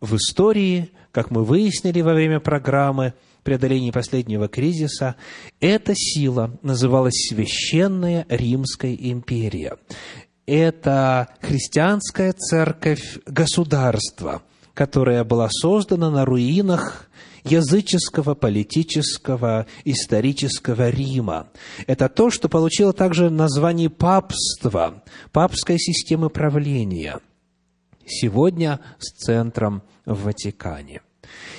В 0.00 0.16
истории, 0.16 0.90
как 1.12 1.30
мы 1.30 1.44
выяснили 1.44 2.00
во 2.00 2.14
время 2.14 2.40
программы 2.40 3.14
преодоления 3.44 3.92
последнего 3.92 4.48
кризиса, 4.48 5.16
эта 5.60 5.94
сила 5.94 6.58
называлась 6.62 7.28
Священная 7.28 8.26
Римская 8.28 8.94
империя 8.94 9.76
это 10.46 11.28
христианская 11.40 12.32
церковь 12.32 13.18
государства, 13.26 14.42
которая 14.74 15.24
была 15.24 15.48
создана 15.50 16.10
на 16.10 16.24
руинах 16.24 17.08
языческого, 17.44 18.34
политического, 18.34 19.66
исторического 19.84 20.90
Рима. 20.90 21.46
Это 21.86 22.08
то, 22.08 22.30
что 22.30 22.48
получило 22.48 22.92
также 22.92 23.30
название 23.30 23.90
папства, 23.90 25.02
папской 25.32 25.78
системы 25.78 26.30
правления, 26.30 27.20
сегодня 28.06 28.80
с 28.98 29.12
центром 29.12 29.82
в 30.04 30.24
Ватикане. 30.24 31.02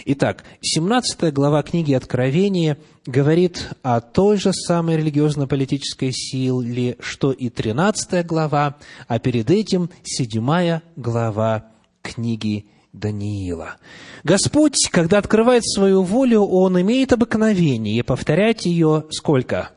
Итак, 0.06 0.44
17 0.62 1.34
глава 1.34 1.64
книги 1.64 1.94
Откровения 1.94 2.78
говорит 3.06 3.70
о 3.82 4.02
той 4.02 4.38
же 4.38 4.54
самой 4.54 4.98
религиозно-политической 4.98 6.12
силе, 6.12 6.98
что 7.00 7.32
и 7.32 7.50
13 7.50 8.26
глава, 8.26 8.78
а 9.08 9.20
перед 9.20 9.50
этим 9.50 9.90
7 10.04 10.82
глава 10.96 11.66
книги 12.04 12.68
Даниила. 13.00 13.78
Господь, 14.24 14.90
когда 14.92 15.18
открывает 15.18 15.66
свою 15.66 16.02
волю, 16.02 16.42
Он 16.42 16.80
имеет 16.82 17.14
обыкновение 17.14 18.04
повторять 18.04 18.66
ее 18.66 19.06
сколько? 19.12 19.72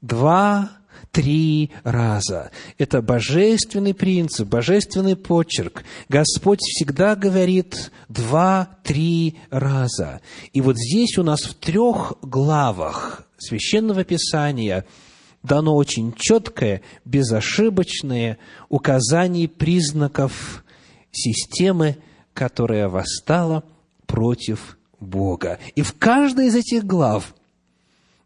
Два, 0.00 0.70
три 1.12 1.70
раза. 1.84 2.50
Это 2.76 3.00
божественный 3.00 3.94
принцип, 3.94 4.48
божественный 4.48 5.16
почерк. 5.16 5.84
Господь 6.08 6.60
всегда 6.60 7.14
говорит 7.14 7.92
два-три 8.08 9.36
раза. 9.50 10.20
И 10.52 10.60
вот 10.60 10.76
здесь 10.76 11.16
у 11.16 11.22
нас 11.22 11.42
в 11.42 11.54
трех 11.54 12.14
главах 12.20 13.26
Священного 13.38 14.04
Писания 14.04 14.84
дано 15.44 15.76
очень 15.76 16.12
четкое, 16.16 16.82
безошибочное 17.04 18.38
указание 18.68 19.46
признаков 19.46 20.64
системы, 21.12 21.96
которая 22.34 22.88
восстала 22.88 23.64
против 24.06 24.76
Бога. 25.00 25.58
И 25.74 25.82
в 25.82 25.94
каждой 25.98 26.48
из 26.48 26.56
этих 26.56 26.84
глав 26.84 27.34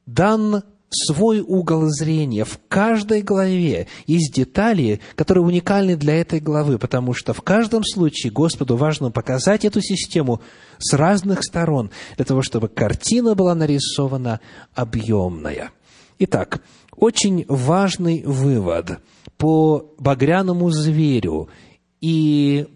дан 0.06 0.62
свой 0.90 1.40
угол 1.40 1.86
зрения. 1.88 2.44
В 2.44 2.58
каждой 2.68 3.22
главе 3.22 3.88
есть 4.06 4.34
детали, 4.34 5.00
которые 5.16 5.44
уникальны 5.44 5.96
для 5.96 6.14
этой 6.14 6.40
главы, 6.40 6.78
потому 6.78 7.12
что 7.12 7.34
в 7.34 7.42
каждом 7.42 7.84
случае 7.84 8.32
Господу 8.32 8.76
важно 8.76 9.10
показать 9.10 9.64
эту 9.64 9.80
систему 9.82 10.40
с 10.78 10.94
разных 10.94 11.42
сторон, 11.44 11.90
для 12.16 12.24
того, 12.24 12.42
чтобы 12.42 12.68
картина 12.68 13.34
была 13.34 13.54
нарисована 13.54 14.40
объемная. 14.74 15.72
Итак, 16.18 16.62
очень 16.96 17.44
важный 17.48 18.24
вывод 18.24 18.98
по 19.36 19.92
багряному 19.98 20.70
зверю 20.70 21.48
и 22.00 22.66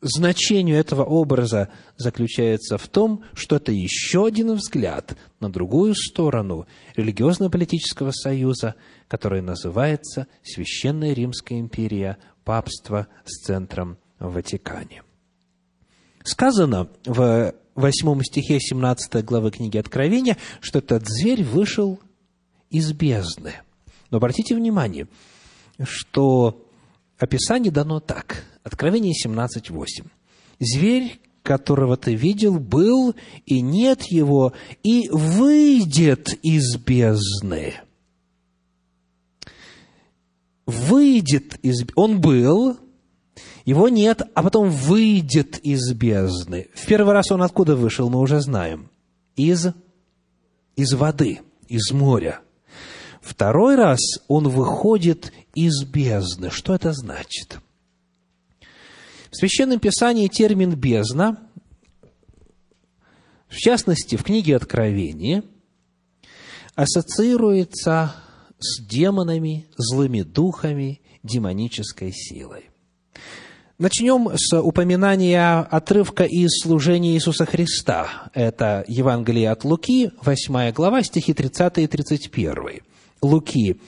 значению 0.00 0.76
этого 0.76 1.04
образа 1.04 1.68
заключается 1.96 2.78
в 2.78 2.86
том, 2.88 3.24
что 3.34 3.56
это 3.56 3.72
еще 3.72 4.26
один 4.26 4.52
взгляд 4.54 5.16
на 5.40 5.50
другую 5.50 5.94
сторону 5.94 6.66
религиозно-политического 6.96 8.12
союза, 8.12 8.74
который 9.08 9.42
называется 9.42 10.26
Священная 10.42 11.12
Римская 11.12 11.58
империя, 11.58 12.18
папство 12.44 13.08
с 13.24 13.44
центром 13.44 13.98
в 14.18 14.32
Ватикане. 14.32 15.02
Сказано 16.24 16.88
в 17.04 17.54
восьмом 17.74 18.22
стихе 18.24 18.58
17 18.60 19.24
главы 19.24 19.50
книги 19.50 19.78
Откровения, 19.78 20.36
что 20.60 20.80
этот 20.80 21.06
зверь 21.06 21.44
вышел 21.44 22.00
из 22.70 22.92
бездны. 22.92 23.54
Но 24.10 24.18
обратите 24.18 24.54
внимание, 24.54 25.08
что 25.82 26.66
описание 27.18 27.70
дано 27.70 28.00
так. 28.00 28.44
Откровение 28.68 29.14
17.8. 29.14 30.06
«Зверь, 30.60 31.18
которого 31.42 31.96
ты 31.96 32.14
видел, 32.14 32.58
был, 32.58 33.14
и 33.46 33.62
нет 33.62 34.02
его, 34.04 34.52
и 34.82 35.08
выйдет 35.10 36.34
из 36.42 36.76
бездны». 36.76 37.76
Выйдет 40.66 41.58
из... 41.62 41.86
Он 41.94 42.20
был, 42.20 42.76
его 43.64 43.88
нет, 43.88 44.20
а 44.34 44.42
потом 44.42 44.68
выйдет 44.68 45.58
из 45.60 45.90
бездны. 45.94 46.68
В 46.74 46.84
первый 46.84 47.14
раз 47.14 47.30
он 47.30 47.42
откуда 47.42 47.74
вышел, 47.74 48.10
мы 48.10 48.20
уже 48.20 48.42
знаем. 48.42 48.90
Из, 49.34 49.68
из 50.76 50.92
воды, 50.92 51.40
из 51.68 51.90
моря. 51.90 52.40
Второй 53.22 53.76
раз 53.76 54.00
он 54.28 54.46
выходит 54.48 55.32
из 55.54 55.84
бездны. 55.84 56.50
Что 56.50 56.74
это 56.74 56.92
значит? 56.92 57.60
В 59.38 59.40
Священном 59.40 59.78
Писании 59.78 60.26
термин 60.26 60.74
«бездна», 60.74 61.38
в 63.48 63.54
частности, 63.54 64.16
в 64.16 64.24
книге 64.24 64.56
Откровения, 64.56 65.44
ассоциируется 66.74 68.16
с 68.58 68.82
демонами, 68.82 69.66
злыми 69.76 70.22
духами, 70.22 71.00
демонической 71.22 72.10
силой. 72.12 72.68
Начнем 73.78 74.28
с 74.34 74.60
упоминания 74.60 75.60
отрывка 75.60 76.24
из 76.24 76.60
служения 76.60 77.14
Иисуса 77.14 77.46
Христа. 77.46 78.32
Это 78.34 78.84
Евангелие 78.88 79.52
от 79.52 79.62
Луки, 79.62 80.10
8 80.20 80.72
глава, 80.72 81.04
стихи 81.04 81.32
30 81.32 81.78
и 81.78 81.86
31. 81.86 82.80
Луки, 83.22 83.80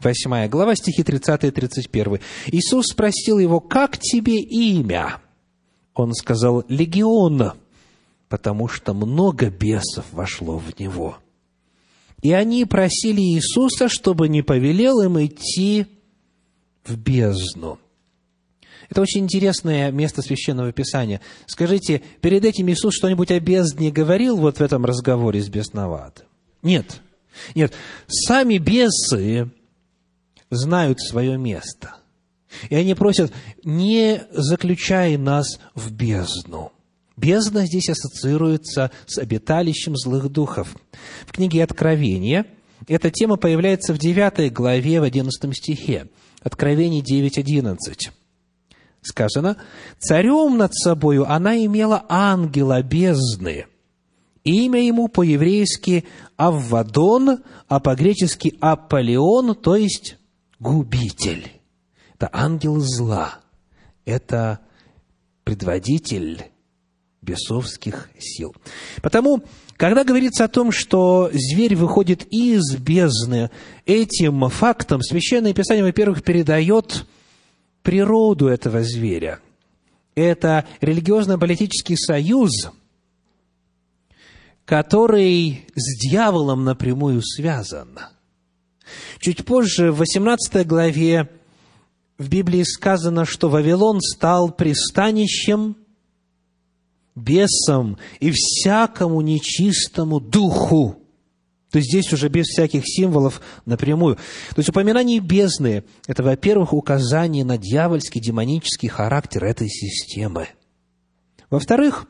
8 0.00 0.48
глава, 0.48 0.76
стихи 0.76 1.02
30 1.02 1.44
и 1.44 1.50
31. 1.50 2.20
Иисус 2.46 2.86
спросил 2.86 3.38
его, 3.38 3.60
«Как 3.60 3.98
тебе 3.98 4.40
имя?» 4.40 5.18
Он 5.94 6.14
сказал, 6.14 6.64
«Легион», 6.68 7.52
потому 8.28 8.68
что 8.68 8.94
много 8.94 9.50
бесов 9.50 10.04
вошло 10.12 10.58
в 10.58 10.78
него. 10.78 11.18
И 12.22 12.32
они 12.32 12.64
просили 12.64 13.20
Иисуса, 13.20 13.88
чтобы 13.88 14.28
не 14.28 14.42
повелел 14.42 15.00
им 15.00 15.24
идти 15.24 15.86
в 16.84 16.96
бездну. 16.96 17.78
Это 18.90 19.02
очень 19.02 19.22
интересное 19.22 19.90
место 19.90 20.22
Священного 20.22 20.72
Писания. 20.72 21.20
Скажите, 21.46 22.02
перед 22.20 22.44
этим 22.44 22.70
Иисус 22.70 22.94
что-нибудь 22.94 23.30
о 23.30 23.40
бездне 23.40 23.90
говорил 23.90 24.36
вот 24.36 24.58
в 24.58 24.62
этом 24.62 24.84
разговоре 24.84 25.42
с 25.42 25.48
бесноватым? 25.48 26.26
Нет. 26.62 27.00
Нет. 27.54 27.72
Сами 28.06 28.58
бесы 28.58 29.50
знают 30.50 31.00
свое 31.00 31.36
место. 31.36 31.96
И 32.70 32.74
они 32.74 32.94
просят, 32.94 33.32
не 33.64 34.22
заключай 34.32 35.16
нас 35.16 35.58
в 35.74 35.92
бездну. 35.92 36.72
Бездна 37.16 37.66
здесь 37.66 37.90
ассоциируется 37.90 38.90
с 39.06 39.18
обиталищем 39.18 39.96
злых 39.96 40.30
духов. 40.30 40.76
В 41.26 41.32
книге 41.32 41.64
Откровения 41.64 42.46
эта 42.86 43.10
тема 43.10 43.36
появляется 43.36 43.92
в 43.92 43.98
9 43.98 44.52
главе, 44.52 45.00
в 45.00 45.04
11 45.04 45.56
стихе. 45.56 46.08
Откровение 46.42 47.02
9.11. 47.02 48.10
Сказано, 49.02 49.56
«Царем 49.98 50.58
над 50.58 50.74
собою 50.74 51.30
она 51.30 51.56
имела 51.56 52.04
ангела 52.08 52.82
бездны, 52.82 53.66
имя 54.44 54.86
ему 54.86 55.08
по-еврейски 55.08 56.04
Аввадон, 56.36 57.42
а 57.66 57.80
по-гречески 57.80 58.56
Аполеон, 58.60 59.56
то 59.56 59.74
есть 59.74 60.17
губитель. 60.58 61.52
Это 62.14 62.28
ангел 62.32 62.78
зла. 62.80 63.40
Это 64.04 64.60
предводитель 65.44 66.44
бесовских 67.22 68.10
сил. 68.18 68.54
Потому, 69.02 69.42
когда 69.76 70.04
говорится 70.04 70.44
о 70.44 70.48
том, 70.48 70.72
что 70.72 71.30
зверь 71.32 71.76
выходит 71.76 72.26
из 72.30 72.76
бездны, 72.76 73.50
этим 73.86 74.48
фактом 74.48 75.02
Священное 75.02 75.52
Писание, 75.52 75.84
во-первых, 75.84 76.22
передает 76.22 77.06
природу 77.82 78.48
этого 78.48 78.82
зверя. 78.82 79.40
Это 80.14 80.66
религиозно-политический 80.80 81.96
союз, 81.96 82.50
который 84.64 85.66
с 85.74 85.98
дьяволом 86.00 86.64
напрямую 86.64 87.22
связан– 87.22 87.98
Чуть 89.18 89.44
позже, 89.44 89.92
в 89.92 89.98
18 89.98 90.66
главе, 90.66 91.28
в 92.18 92.28
Библии 92.28 92.62
сказано, 92.62 93.24
что 93.24 93.48
Вавилон 93.48 94.00
стал 94.00 94.50
пристанищем 94.50 95.76
бесам 97.14 97.98
и 98.20 98.30
всякому 98.32 99.20
нечистому 99.20 100.20
духу. 100.20 100.96
То 101.70 101.78
есть 101.78 101.90
здесь 101.90 102.12
уже 102.12 102.28
без 102.28 102.46
всяких 102.46 102.82
символов 102.86 103.42
напрямую. 103.66 104.16
То 104.16 104.54
есть 104.56 104.70
упоминание 104.70 105.20
бездны– 105.20 105.84
это, 106.06 106.22
во-первых, 106.22 106.72
указание 106.72 107.44
на 107.44 107.58
дьявольский, 107.58 108.20
демонический 108.20 108.88
характер 108.88 109.44
этой 109.44 109.68
системы. 109.68 110.48
Во-вторых, 111.50 112.06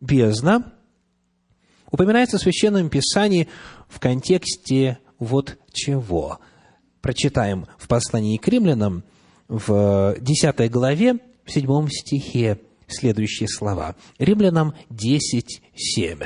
бездна 0.00 0.72
упоминается 1.90 2.38
в 2.38 2.42
Священном 2.42 2.88
Писании 2.88 3.48
в 3.88 4.00
контексте 4.00 4.98
вот 5.18 5.58
чего. 5.72 6.38
Прочитаем 7.00 7.66
в 7.78 7.88
послании 7.88 8.36
к 8.36 8.48
римлянам 8.48 9.04
в 9.48 10.16
10 10.20 10.70
главе, 10.70 11.18
в 11.44 11.50
7 11.50 11.88
стихе 11.88 12.60
следующие 12.88 13.48
слова. 13.48 13.96
Римлянам 14.18 14.74
10, 14.90 15.62
7. 15.74 16.20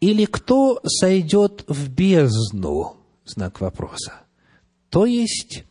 «Или 0.00 0.24
кто 0.26 0.80
сойдет 0.84 1.64
в 1.66 1.90
бездну?» 1.90 2.96
Знак 3.24 3.60
вопроса. 3.60 4.14
То 4.90 5.06
есть 5.06 5.64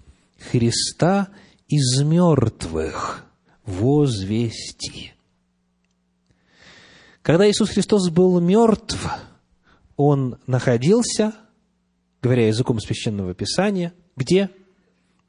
Христа 0.51 1.29
из 1.67 2.01
мертвых 2.01 3.25
возвести. 3.65 5.13
Когда 7.21 7.49
Иисус 7.49 7.69
Христос 7.69 8.10
был 8.10 8.39
мертв, 8.39 9.05
Он 9.95 10.38
находился 10.45 11.33
говоря 12.21 12.47
языком 12.47 12.80
священного 12.80 13.34
писания, 13.34 13.93
где? 14.15 14.49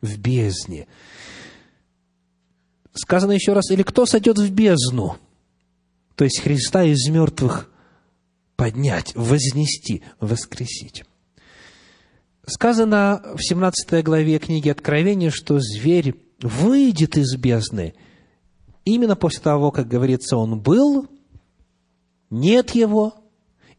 В 0.00 0.18
бездне. 0.18 0.86
Сказано 2.94 3.32
еще 3.32 3.52
раз, 3.52 3.70
или 3.70 3.82
кто 3.82 4.06
сойдет 4.06 4.38
в 4.38 4.50
бездну? 4.52 5.16
То 6.16 6.24
есть 6.24 6.40
Христа 6.40 6.82
из 6.82 7.08
мертвых 7.08 7.70
поднять, 8.56 9.14
вознести, 9.14 10.02
воскресить. 10.18 11.04
Сказано 12.46 13.22
в 13.34 13.40
17 13.40 14.02
главе 14.02 14.38
книги 14.38 14.68
Откровения, 14.68 15.30
что 15.30 15.60
зверь 15.60 16.14
выйдет 16.40 17.16
из 17.16 17.36
бездны 17.36 17.94
именно 18.84 19.16
после 19.16 19.42
того, 19.42 19.70
как 19.70 19.86
говорится, 19.86 20.36
он 20.36 20.60
был, 20.60 21.06
нет 22.30 22.70
его, 22.70 23.14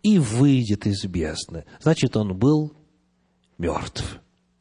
и 0.04 0.18
выйдет 0.18 0.88
из 0.88 1.04
бездны. 1.06 1.66
Значит, 1.82 2.16
он 2.16 2.38
был 2.38 2.74
мертв. 3.60 4.20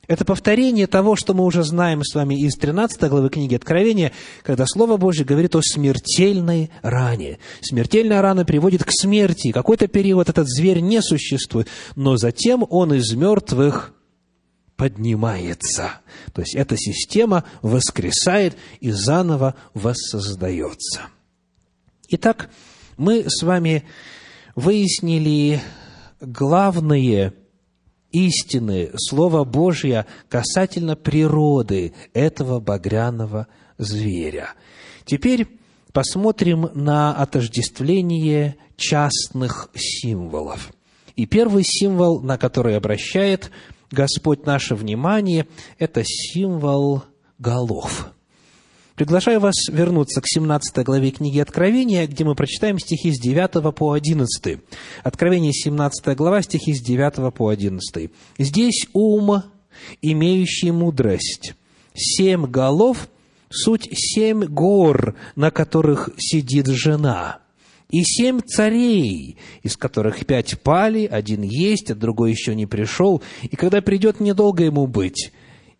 Это 0.08 0.24
повторение 0.24 0.86
того, 0.86 1.16
что 1.16 1.34
мы 1.34 1.44
уже 1.44 1.62
знаем 1.62 2.02
с 2.02 2.14
вами 2.14 2.34
из 2.34 2.56
13 2.56 2.98
главы 3.10 3.28
книги 3.28 3.54
Откровения, 3.54 4.12
когда 4.42 4.64
Слово 4.66 4.96
Божье 4.96 5.24
говорит 5.24 5.54
о 5.54 5.60
смертельной 5.62 6.70
ране. 6.80 7.38
Смертельная 7.60 8.22
рана 8.22 8.46
приводит 8.46 8.84
к 8.84 8.90
смерти. 8.90 9.52
Какой-то 9.52 9.86
период 9.86 10.30
этот 10.30 10.48
зверь 10.48 10.80
не 10.80 11.02
существует, 11.02 11.68
но 11.94 12.16
затем 12.16 12.64
он 12.70 12.94
из 12.94 13.12
мертвых 13.12 13.92
поднимается. 14.76 16.00
То 16.32 16.40
есть 16.40 16.54
эта 16.54 16.78
система 16.78 17.44
воскресает 17.60 18.56
и 18.80 18.90
заново 18.90 19.56
воссоздается. 19.74 21.02
Итак, 22.08 22.48
мы 22.96 23.24
с 23.28 23.42
вами 23.42 23.84
выяснили 24.54 25.60
главные 26.20 27.34
истины 28.12 28.90
Слова 28.96 29.44
Божьего 29.44 30.06
касательно 30.28 30.96
природы 30.96 31.92
этого 32.14 32.60
багряного 32.60 33.48
зверя. 33.76 34.54
Теперь 35.04 35.46
посмотрим 35.92 36.70
на 36.74 37.14
отождествление 37.14 38.56
частных 38.76 39.70
символов. 39.74 40.72
И 41.16 41.26
первый 41.26 41.64
символ, 41.64 42.20
на 42.20 42.38
который 42.38 42.76
обращает 42.76 43.50
Господь 43.90 44.46
наше 44.46 44.74
внимание, 44.74 45.48
это 45.78 46.02
символ 46.04 47.02
голов– 47.38 48.12
Приглашаю 48.98 49.38
вас 49.38 49.54
вернуться 49.70 50.20
к 50.20 50.24
17 50.26 50.84
главе 50.84 51.12
книги 51.12 51.38
Откровения, 51.38 52.08
где 52.08 52.24
мы 52.24 52.34
прочитаем 52.34 52.80
стихи 52.80 53.12
с 53.12 53.20
9 53.20 53.72
по 53.72 53.92
11. 53.92 54.58
Откровение, 55.04 55.52
17 55.52 56.16
глава, 56.16 56.42
стихи 56.42 56.74
с 56.74 56.80
9 56.80 57.32
по 57.32 57.48
11. 57.48 58.10
«Здесь 58.38 58.88
ум, 58.94 59.44
имеющий 60.02 60.72
мудрость, 60.72 61.54
семь 61.94 62.46
голов, 62.46 63.08
суть 63.48 63.88
семь 63.92 64.44
гор, 64.46 65.14
на 65.36 65.52
которых 65.52 66.10
сидит 66.18 66.66
жена» 66.66 67.38
и 67.90 68.02
семь 68.02 68.40
царей, 68.40 69.38
из 69.62 69.76
которых 69.78 70.26
пять 70.26 70.60
пали, 70.60 71.06
один 71.06 71.40
есть, 71.40 71.90
а 71.90 71.94
другой 71.94 72.32
еще 72.32 72.54
не 72.54 72.66
пришел, 72.66 73.22
и 73.42 73.56
когда 73.56 73.80
придет, 73.80 74.20
недолго 74.20 74.64
ему 74.64 74.86
быть. 74.86 75.32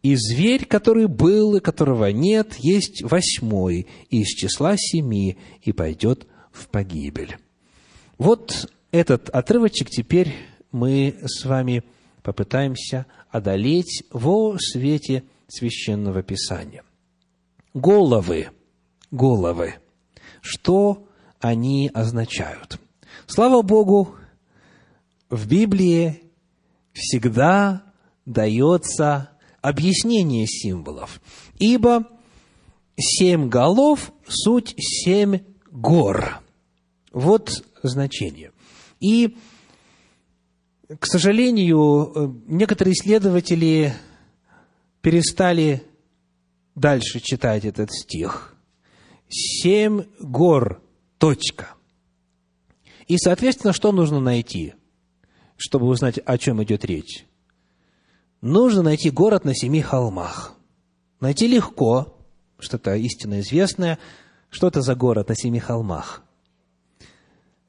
И 0.02 0.14
зверь, 0.14 0.64
который 0.64 1.06
был 1.06 1.56
и 1.56 1.60
которого 1.60 2.12
нет, 2.12 2.54
есть 2.58 3.02
восьмой 3.02 3.88
из 4.10 4.28
числа 4.28 4.76
семи 4.76 5.38
и 5.62 5.72
пойдет 5.72 6.26
в 6.52 6.68
погибель. 6.68 7.36
Вот 8.16 8.70
этот 8.90 9.28
отрывочек 9.30 9.90
теперь 9.90 10.34
мы 10.70 11.16
с 11.24 11.44
вами 11.44 11.82
попытаемся 12.22 13.06
одолеть 13.30 14.04
во 14.10 14.56
свете 14.58 15.24
священного 15.48 16.22
писания. 16.22 16.84
Головы, 17.74 18.50
головы, 19.10 19.74
что 20.40 21.06
они 21.40 21.90
означают? 21.92 22.78
Слава 23.26 23.62
Богу, 23.62 24.14
в 25.28 25.46
Библии 25.48 26.22
всегда 26.92 27.82
дается 28.24 29.30
объяснение 29.60 30.46
символов. 30.46 31.20
Ибо 31.58 32.08
семь 32.96 33.48
голов– 33.48 34.12
суть 34.28 34.74
семь 34.76 35.40
гор. 35.70 36.40
Вот 37.12 37.64
значение. 37.82 38.52
И, 39.00 39.36
к 40.98 41.06
сожалению, 41.06 42.42
некоторые 42.46 42.94
исследователи 42.94 43.94
перестали 45.00 45.82
дальше 46.74 47.20
читать 47.20 47.64
этот 47.64 47.92
стих. 47.92 48.56
Семь 49.28 50.04
гор, 50.20 50.82
точка. 51.18 51.74
И, 53.06 53.16
соответственно, 53.16 53.72
что 53.72 53.92
нужно 53.92 54.20
найти, 54.20 54.74
чтобы 55.56 55.86
узнать, 55.86 56.18
о 56.18 56.38
чем 56.38 56.62
идет 56.62 56.84
речь? 56.84 57.24
Нужно 58.40 58.82
найти 58.82 59.10
город 59.10 59.44
на 59.44 59.54
семи 59.54 59.80
холмах. 59.80 60.54
Найти 61.20 61.46
легко, 61.46 62.16
что-то 62.58 62.94
истинно 62.94 63.40
известное. 63.40 63.98
Что 64.50 64.68
это 64.68 64.80
за 64.80 64.94
город 64.94 65.28
на 65.28 65.36
семи 65.36 65.58
холмах? 65.58 66.22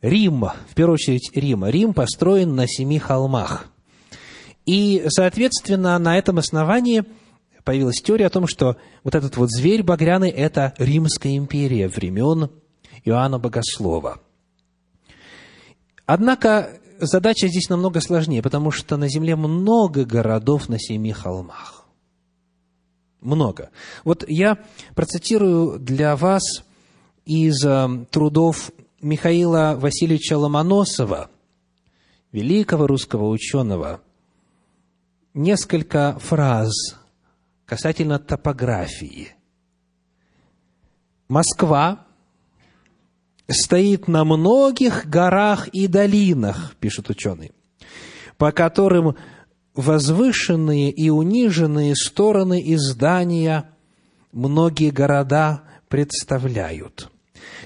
Рим, 0.01 0.41
в 0.41 0.75
первую 0.75 0.93
очередь 0.93 1.32
Рим. 1.36 1.65
Рим 1.65 1.93
построен 1.93 2.55
на 2.55 2.67
семи 2.67 2.99
холмах. 2.99 3.67
И, 4.65 5.03
соответственно, 5.10 5.97
на 5.99 6.17
этом 6.17 6.38
основании 6.38 7.03
появилась 7.63 8.01
теория 8.01 8.27
о 8.27 8.29
том, 8.29 8.47
что 8.47 8.77
вот 9.03 9.15
этот 9.15 9.36
вот 9.36 9.49
зверь 9.51 9.84
багряный– 9.84 10.29
это 10.32 10.73
Римская 10.77 11.36
империя 11.38 11.88
времен 11.88 12.49
Иоанна 13.03 13.39
Богослова. 13.39 14.21
Однако 16.05 16.79
задача 16.99 17.47
здесь 17.47 17.69
намного 17.69 18.01
сложнее, 18.01 18.41
потому 18.41 18.71
что 18.71 18.97
на 18.97 19.07
Земле 19.07 19.35
много 19.35 20.05
городов 20.05 20.69
на 20.69 20.79
семи 20.79 21.12
холмах. 21.12 21.85
Много. 23.21 23.69
Вот 24.05 24.23
я 24.27 24.59
процитирую 24.95 25.79
для 25.79 26.15
вас 26.15 26.63
из 27.25 27.65
э, 27.65 28.05
трудов 28.12 28.71
Михаила 29.01 29.75
Васильевича 29.77 30.38
Ломоносова, 30.38 31.29
великого 32.31 32.88
русского 32.88 33.27
ученого, 33.27 34.01
несколько 35.33 36.17
фраз 36.19 36.71
касательно 37.65 38.19
топографии. 38.19 39.35
Москва 41.27 42.07
стоит 43.49 44.07
на 44.07 44.23
многих 44.23 45.07
горах 45.07 45.67
и 45.69 45.88
долинах, 45.88 46.75
пишут 46.79 47.09
ученые, 47.09 47.51
по 48.38 48.51
которым 48.51 49.15
возвышенные 49.75 50.91
и 50.91 51.09
униженные 51.09 51.95
стороны 51.95 52.62
издания 52.73 53.69
многие 54.31 54.91
города 54.91 55.63
представляют, 55.88 57.09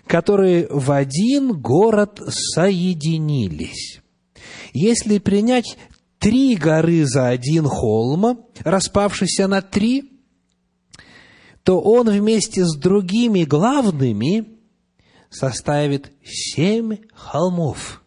которые 0.07 0.67
в 0.69 0.91
один 0.91 1.53
город 1.53 2.21
соединились. 2.27 4.01
Если 4.73 5.19
принять 5.19 5.77
три 6.19 6.55
горы 6.55 7.05
за 7.05 7.27
один 7.27 7.65
холм, 7.65 8.45
распавшийся 8.63 9.47
на 9.47 9.61
три, 9.61 10.11
то 11.63 11.79
он 11.79 12.09
вместе 12.09 12.65
с 12.65 12.75
другими 12.75 13.43
главными 13.43 14.52
составит 15.33 16.11
семь 16.23 16.97
холмов, 17.13 18.03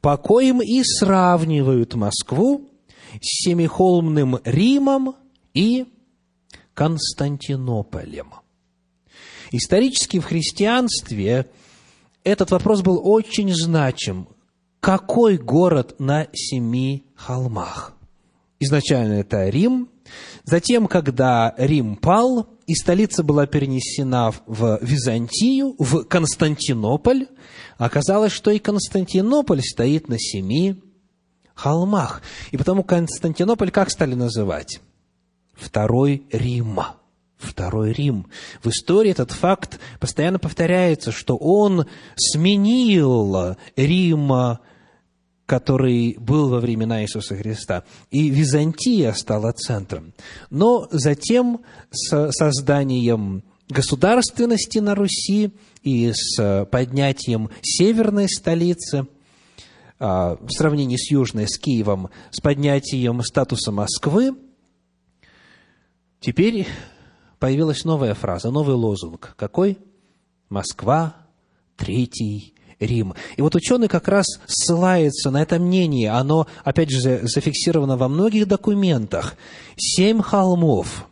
по 0.00 0.16
коим 0.16 0.62
и 0.62 0.82
сравнивают 0.84 1.94
Москву 1.94 2.70
с 3.20 3.44
семихолмным 3.44 4.38
Римом 4.44 5.16
и 5.52 5.86
Константинополем. 6.74 8.34
Исторически 9.50 10.20
в 10.20 10.26
христианстве 10.26 11.50
этот 12.22 12.50
вопрос 12.50 12.82
был 12.82 13.00
очень 13.02 13.52
значим. 13.52 14.28
Какой 14.80 15.38
город 15.38 15.96
на 15.98 16.28
семи 16.32 17.04
холмах? 17.16 17.94
Изначально 18.60 19.14
это 19.14 19.48
Рим. 19.48 19.88
Затем, 20.44 20.86
когда 20.86 21.54
Рим 21.56 21.96
пал, 21.96 22.57
и 22.68 22.74
столица 22.74 23.22
была 23.22 23.46
перенесена 23.46 24.30
в 24.46 24.78
Византию, 24.82 25.74
в 25.78 26.04
Константинополь, 26.04 27.26
оказалось, 27.78 28.30
что 28.30 28.50
и 28.50 28.58
Константинополь 28.58 29.62
стоит 29.62 30.08
на 30.08 30.18
семи 30.18 30.82
холмах. 31.54 32.20
И 32.50 32.58
потому 32.58 32.84
Константинополь 32.84 33.70
как 33.70 33.90
стали 33.90 34.14
называть? 34.14 34.80
Второй 35.54 36.24
Рим. 36.30 36.78
Второй 37.38 37.92
Рим. 37.94 38.26
В 38.62 38.68
истории 38.68 39.12
этот 39.12 39.32
факт 39.32 39.80
постоянно 39.98 40.38
повторяется, 40.38 41.10
что 41.10 41.38
он 41.38 41.86
сменил 42.16 43.56
Рима 43.76 44.60
который 45.48 46.14
был 46.18 46.50
во 46.50 46.60
времена 46.60 47.02
Иисуса 47.02 47.34
Христа. 47.34 47.84
И 48.10 48.28
Византия 48.28 49.14
стала 49.14 49.52
центром. 49.52 50.12
Но 50.50 50.86
затем 50.90 51.62
с 51.90 52.30
созданием 52.32 53.42
государственности 53.70 54.78
на 54.78 54.94
Руси 54.94 55.52
и 55.82 56.12
с 56.12 56.66
поднятием 56.70 57.48
северной 57.62 58.28
столицы, 58.28 59.06
а, 59.98 60.36
в 60.38 60.50
сравнении 60.50 60.98
с 60.98 61.10
южной, 61.10 61.48
с 61.48 61.58
Киевом, 61.58 62.10
с 62.30 62.40
поднятием 62.40 63.22
статуса 63.22 63.72
Москвы, 63.72 64.36
теперь 66.20 66.66
появилась 67.38 67.84
новая 67.84 68.12
фраза, 68.12 68.50
новый 68.50 68.76
лозунг. 68.76 69.34
Какой? 69.38 69.78
Москва, 70.50 71.16
Третий 71.78 72.52
Рим. 72.80 73.14
И 73.36 73.42
вот 73.42 73.54
ученый 73.54 73.88
как 73.88 74.08
раз 74.08 74.26
ссылается 74.46 75.30
на 75.30 75.42
это 75.42 75.58
мнение. 75.58 76.10
Оно, 76.10 76.46
опять 76.64 76.90
же, 76.90 77.20
зафиксировано 77.22 77.96
во 77.96 78.08
многих 78.08 78.46
документах. 78.46 79.34
Семь 79.76 80.22
холмов. 80.22 81.06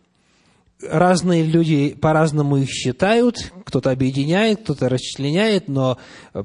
Разные 0.82 1.42
люди 1.42 1.96
по-разному 1.98 2.58
их 2.58 2.68
считают, 2.70 3.50
кто-то 3.64 3.90
объединяет, 3.90 4.60
кто-то 4.60 4.90
расчленяет, 4.90 5.68
но 5.68 5.96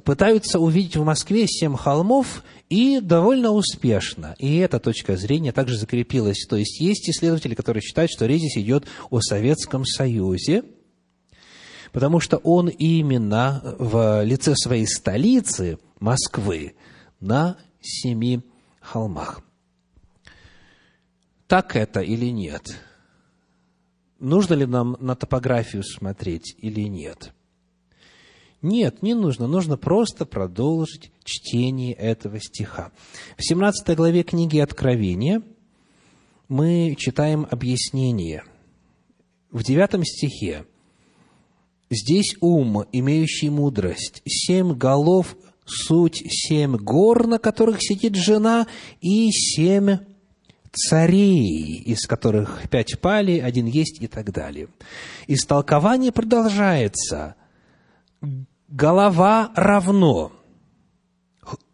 пытаются 0.06 0.58
увидеть 0.58 0.96
в 0.96 1.04
Москве 1.04 1.48
семь 1.48 1.76
холмов 1.76 2.44
и 2.70 3.02
довольно 3.02 3.52
успешно. 3.52 4.36
И 4.40 4.58
эта 4.58 4.80
точка 4.80 5.18
зрения 5.18 5.52
также 5.52 5.78
закрепилась. 5.78 6.46
То 6.50 6.56
есть 6.56 6.80
есть 6.80 7.10
исследователи, 7.10 7.56
которые 7.56 7.82
считают, 7.82 8.10
что 8.10 8.26
речь 8.26 8.40
здесь 8.40 8.64
идет 8.64 8.86
о 9.10 9.20
Советском 9.20 9.86
Союзе– 9.86 10.64
потому 11.92 12.20
что 12.20 12.38
он 12.38 12.70
именно 12.70 13.76
в 13.78 14.24
лице 14.24 14.56
своей 14.56 14.88
столицы, 14.88 15.78
Москвы, 16.00 16.76
на 17.20 17.58
семи 17.82 18.42
холмах. 18.80 19.42
Так 21.48 21.76
это 21.76 22.00
или 22.00 22.28
нет? 22.28 22.82
Нужно 24.20 24.54
ли 24.54 24.66
нам 24.66 24.98
на 25.00 25.16
топографию 25.16 25.84
смотреть 25.84 26.56
или 26.58 26.82
нет? 26.82 27.34
Нет, 28.62 29.02
не 29.02 29.16
нужно. 29.16 29.48
Нужно 29.48 29.76
просто 29.76 30.26
продолжить 30.26 31.12
чтение 31.24 31.94
этого 31.94 32.40
стиха. 32.40 32.92
В 33.38 33.44
17 33.44 33.96
главе 33.98 34.24
книги 34.24 34.60
Откровения 34.60 35.42
мы 36.48 36.96
читаем 36.98 37.48
объяснение. 37.50 38.44
В 39.50 39.64
9 39.64 40.08
стихе 40.08 40.66
Здесь 41.92 42.36
ум, 42.42 42.86
имеющий 42.92 43.50
мудрость, 43.50 44.24
семь 44.26 44.74
голов– 44.74 45.36
суть 45.66 46.24
семь 46.28 46.76
гор, 46.76 47.28
на 47.28 47.40
которых 47.40 47.78
сидит 47.80 48.16
жена, 48.16 48.68
и 49.00 49.30
семь 49.32 49.98
царей, 50.72 51.82
из 51.84 52.06
которых 52.08 52.70
пять 52.70 53.00
пали, 53.00 53.40
один 53.40 53.66
есть 53.66 54.02
и 54.02 54.08
так 54.08 54.32
далее. 54.32 54.70
Истолкование 55.28 56.12
продолжается. 56.12 57.36
Голова 58.68 59.52
равно. 59.56 60.32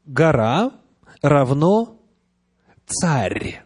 Гора 0.06 0.72
равно 1.22 2.00
царь. 2.86 3.64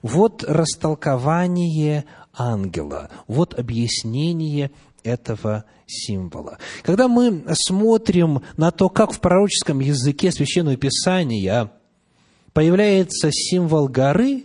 Вот 0.00 0.44
растолкование 0.44 2.04
ангела, 2.32 3.10
вот 3.26 3.58
объяснение 3.58 4.70
этого 5.02 5.64
символа. 5.92 6.58
Когда 6.82 7.08
мы 7.08 7.44
смотрим 7.54 8.42
на 8.56 8.70
то, 8.70 8.88
как 8.88 9.12
в 9.12 9.20
пророческом 9.20 9.80
языке 9.80 10.32
Священного 10.32 10.76
Писания 10.76 11.70
появляется 12.52 13.30
символ 13.30 13.88
горы, 13.88 14.44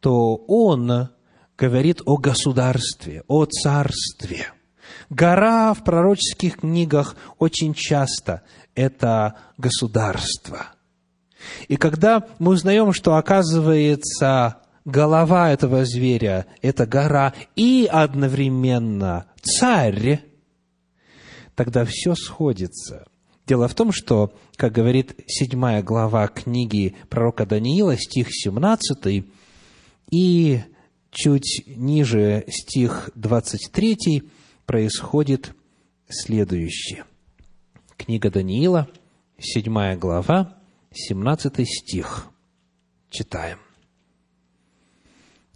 то 0.00 0.36
он 0.46 1.08
говорит 1.56 2.00
о 2.06 2.16
государстве, 2.16 3.24
о 3.26 3.44
царстве. 3.44 4.52
Гора 5.10 5.74
в 5.74 5.84
пророческих 5.84 6.58
книгах 6.58 7.16
очень 7.38 7.74
часто– 7.74 8.42
это 8.74 9.36
государство. 9.56 10.68
И 11.68 11.76
когда 11.76 12.26
мы 12.38 12.52
узнаем, 12.52 12.92
что, 12.92 13.16
оказывается, 13.16 14.58
голова 14.84 15.50
этого 15.50 15.84
зверя– 15.84 16.46
это 16.62 16.86
гора, 16.86 17.34
и 17.56 17.88
одновременно 17.90 19.26
царь, 19.42 20.20
тогда 21.58 21.84
все 21.84 22.14
сходится. 22.14 23.04
Дело 23.44 23.66
в 23.66 23.74
том, 23.74 23.90
что, 23.90 24.32
как 24.54 24.70
говорит 24.72 25.16
седьмая 25.26 25.82
глава 25.82 26.28
книги 26.28 26.94
пророка 27.08 27.46
Даниила, 27.46 27.96
стих 27.96 28.28
17, 28.30 29.24
и 30.12 30.60
чуть 31.10 31.64
ниже 31.66 32.44
стих 32.46 33.10
23, 33.16 34.22
происходит 34.66 35.52
следующее. 36.08 37.06
Книга 37.96 38.30
Даниила, 38.30 38.88
седьмая 39.40 39.96
глава, 39.96 40.60
17 40.92 41.68
стих. 41.68 42.28
Читаем. 43.10 43.58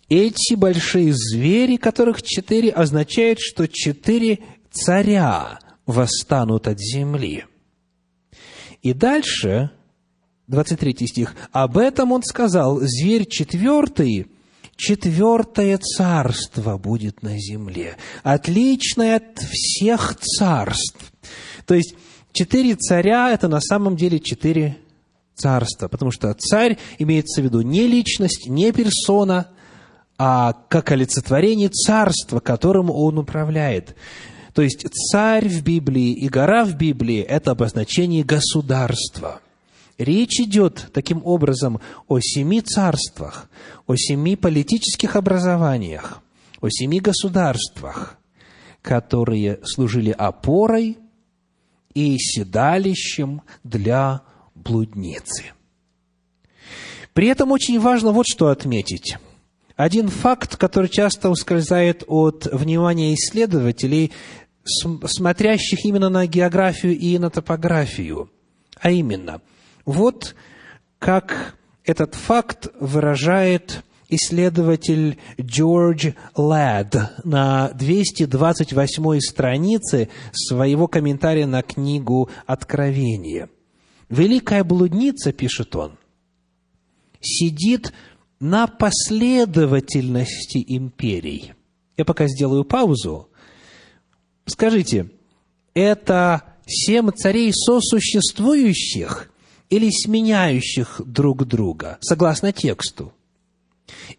Эти 0.08 0.56
большие 0.56 1.12
звери, 1.12 1.76
которых 1.76 2.22
четыре, 2.22 2.70
означают, 2.70 3.38
что 3.40 3.68
четыре 3.68 4.40
царя 4.72 5.60
восстанут 5.86 6.68
от 6.68 6.80
земли. 6.80 7.46
И 8.82 8.92
дальше, 8.92 9.70
23 10.48 11.06
стих, 11.06 11.34
об 11.52 11.78
этом 11.78 12.12
он 12.12 12.22
сказал, 12.22 12.80
зверь 12.80 13.26
четвертый, 13.26 14.26
четвертое 14.76 15.78
царство 15.78 16.78
будет 16.78 17.22
на 17.22 17.38
земле, 17.38 17.96
отличное 18.22 19.16
от 19.16 19.38
всех 19.38 20.16
царств. 20.16 21.12
То 21.66 21.74
есть, 21.74 21.94
четыре 22.32 22.74
царя– 22.74 23.30
это 23.32 23.48
на 23.48 23.60
самом 23.60 23.96
деле 23.96 24.18
четыре 24.18 24.78
царства, 25.34 25.88
потому 25.88 26.10
что 26.10 26.32
царь 26.34 26.78
имеется 26.98 27.40
в 27.40 27.44
виду 27.44 27.60
не 27.62 27.86
личность, 27.86 28.48
не 28.48 28.72
персона– 28.72 29.48
а 30.24 30.52
как 30.68 30.92
олицетворение 30.92 31.68
царства, 31.68 32.38
которым 32.38 32.90
он 32.90 33.18
управляет. 33.18 33.96
То 34.54 34.62
есть 34.62 34.86
царь 35.10 35.48
в 35.48 35.62
Библии 35.62 36.12
и 36.12 36.28
гора 36.28 36.64
в 36.64 36.76
Библии– 36.76 37.20
это 37.28 37.52
обозначение 37.52 38.22
государства. 38.22 39.40
Речь 39.98 40.40
идет 40.40 40.90
таким 40.92 41.24
образом 41.24 41.80
о 42.08 42.18
семи 42.20 42.60
царствах, 42.60 43.48
о 43.86 43.94
семи 43.96 44.36
политических 44.36 45.16
образованиях, 45.16 46.20
о 46.60 46.68
семи 46.68 47.00
государствах, 47.00 48.18
которые 48.82 49.60
служили 49.64 50.10
опорой 50.10 50.98
и 51.94 52.18
седалищем 52.18 53.42
для 53.64 54.22
блудницы. 54.54 55.44
При 57.14 57.28
этом 57.28 57.52
очень 57.52 57.78
важно 57.80 58.12
вот 58.12 58.26
что 58.26 58.48
отметить– 58.48 59.16
один 59.76 60.08
факт, 60.08 60.56
который 60.56 60.88
часто 60.88 61.30
ускользает 61.30 62.04
от 62.06 62.46
внимания 62.52 63.14
исследователей, 63.14 64.12
смотрящих 64.64 65.84
именно 65.84 66.08
на 66.08 66.26
географию 66.26 66.96
и 66.96 67.18
на 67.18 67.30
топографию. 67.30 68.30
А 68.80 68.90
именно, 68.90 69.40
вот 69.84 70.34
как 70.98 71.56
этот 71.84 72.14
факт 72.14 72.68
выражает 72.78 73.82
исследователь 74.08 75.18
Джордж 75.40 76.12
Лад 76.36 77.12
на 77.24 77.70
228 77.70 79.20
странице 79.20 80.08
своего 80.32 80.86
комментария 80.86 81.46
на 81.46 81.62
книгу 81.62 82.28
«Откровение». 82.46 83.48
«Великая 84.08 84.62
блудница», 84.64 85.32
пишет 85.32 85.74
он, 85.74 85.98
«сидит 87.20 87.92
на 88.38 88.66
последовательности 88.66 90.62
империй. 90.66 91.54
Я 91.96 92.04
пока 92.04 92.26
сделаю 92.26 92.64
паузу. 92.64 93.28
Скажите, 94.46 95.10
это 95.74 96.42
семь 96.66 97.10
царей 97.12 97.52
сосуществующих 97.52 99.30
или 99.70 99.90
сменяющих 99.90 101.00
друг 101.04 101.46
друга, 101.46 101.98
согласно 102.00 102.52
тексту? 102.52 103.12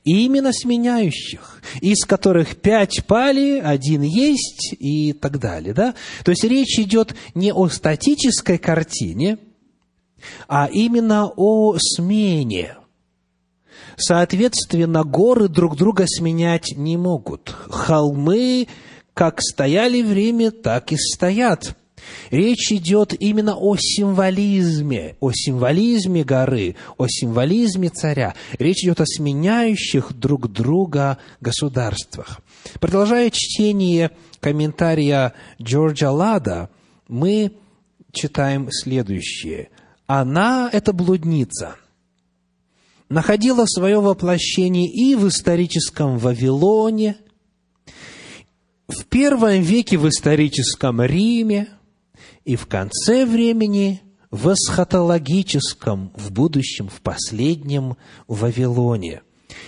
И 0.04 0.26
именно 0.26 0.52
сменяющих, 0.52 1.62
из 1.82 2.06
которых 2.06 2.58
пять 2.58 3.06
пали, 3.06 3.60
один 3.60 4.02
есть 4.02 4.76
и 4.78 5.14
так 5.14 5.40
далее. 5.40 5.74
Да? 5.74 5.96
То 6.24 6.32
есть 6.32 6.44
речь 6.44 6.78
идет 6.80 7.16
не 7.34 7.54
о 7.54 7.70
статической 7.70 8.58
картине, 8.58 9.40
а 10.48 10.70
именно 10.72 11.32
о 11.36 11.78
смене, 11.78 12.78
Соответственно, 13.96 15.04
горы 15.04 15.48
друг 15.48 15.78
друга 15.78 16.06
сменять 16.08 16.74
не 16.76 16.98
могут. 16.98 17.56
Холмы 17.70 18.68
как 19.14 19.42
стояли 19.42 20.02
в 20.02 20.12
Риме, 20.12 20.52
так 20.52 20.92
и 20.92 20.98
стоят. 20.98 21.76
Речь 22.32 22.72
идет 22.72 23.14
именно 23.20 23.56
о 23.56 23.76
символизме, 23.78 25.16
о 25.20 25.32
символизме 25.32 26.24
горы, 26.24 26.76
о 26.98 27.08
символизме 27.08 27.90
царя. 27.90 28.34
Речь 28.60 28.84
идет 28.84 29.02
о 29.02 29.06
сменяющих 29.06 30.14
друг 30.14 30.52
друга 30.52 31.18
государствах. 31.40 32.42
Продолжая 32.80 33.30
чтение 33.30 34.12
комментария 34.40 35.34
Джорджа 35.62 36.12
Лада, 36.12 36.70
мы 37.08 37.54
читаем 38.12 38.70
следующее. 38.72 39.70
Она, 40.08 40.70
эта 40.72 40.92
блудница, 40.92 41.76
находила 43.10 43.66
свое 43.66 44.02
воплощение 44.02 44.88
и 44.88 45.16
в 45.16 45.28
историческом 45.28 46.18
Вавилоне, 46.18 47.18
в 48.94 49.06
первом 49.06 49.62
веке 49.62 49.98
в 49.98 50.08
историческом 50.08 51.02
Риме– 51.02 51.68
и 52.46 52.56
в 52.56 52.68
конце 52.68 53.26
времени 53.26 54.02
в 54.32 54.52
эсхатологическом, 54.52 56.12
в 56.16 56.32
будущем, 56.32 56.90
в 56.90 57.02
последнем 57.02 57.98
Вавилоне. 58.28 59.22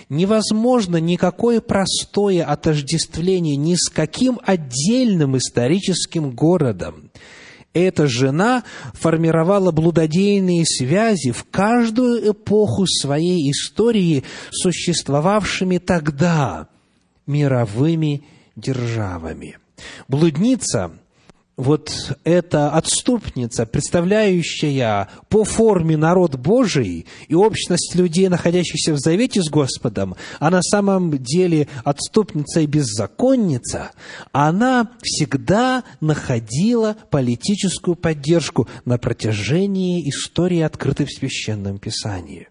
Невозможно 0.08 0.96
никакое 0.96 1.60
простое 1.60 2.44
отождествление 2.44 3.56
ни 3.56 3.74
с 3.76 3.88
каким 3.88 4.40
отдельным 4.44 5.36
историческим 5.36 6.32
городом. 6.32 7.10
Эта 7.72 8.06
жена 8.06 8.64
формировала 8.94 9.70
блудодейные 9.70 10.64
связи 10.64 11.30
в 11.30 11.44
каждую 11.50 12.32
эпоху 12.32 12.86
своей 12.86 13.50
истории, 13.50 14.24
существовавшими 14.50 15.78
тогда 15.78 16.68
мировыми 17.26 18.24
державами. 18.56 19.58
Блудница 20.08 20.92
вот 21.56 21.90
эта 22.24 22.70
отступница, 22.70 23.64
представляющая 23.64 25.08
по 25.28 25.44
форме 25.44 25.96
народ 25.96 26.36
Божий 26.36 27.06
и 27.28 27.34
общность 27.34 27.94
людей, 27.94 28.28
находящихся 28.28 28.92
в 28.92 28.98
завете 28.98 29.42
с 29.42 29.48
Господом, 29.48 30.16
а 30.38 30.50
на 30.50 30.60
самом 30.62 31.16
деле 31.18 31.68
отступница 31.82 32.60
и 32.60 32.66
беззаконница, 32.66 33.92
она 34.32 34.90
всегда 35.02 35.84
находила 36.00 36.96
политическую 37.10 37.96
поддержку 37.96 38.68
на 38.84 38.98
протяжении 38.98 40.08
истории, 40.08 40.60
открытой 40.60 41.06
в 41.06 41.12
Священном 41.12 41.78
Писании. 41.78 42.48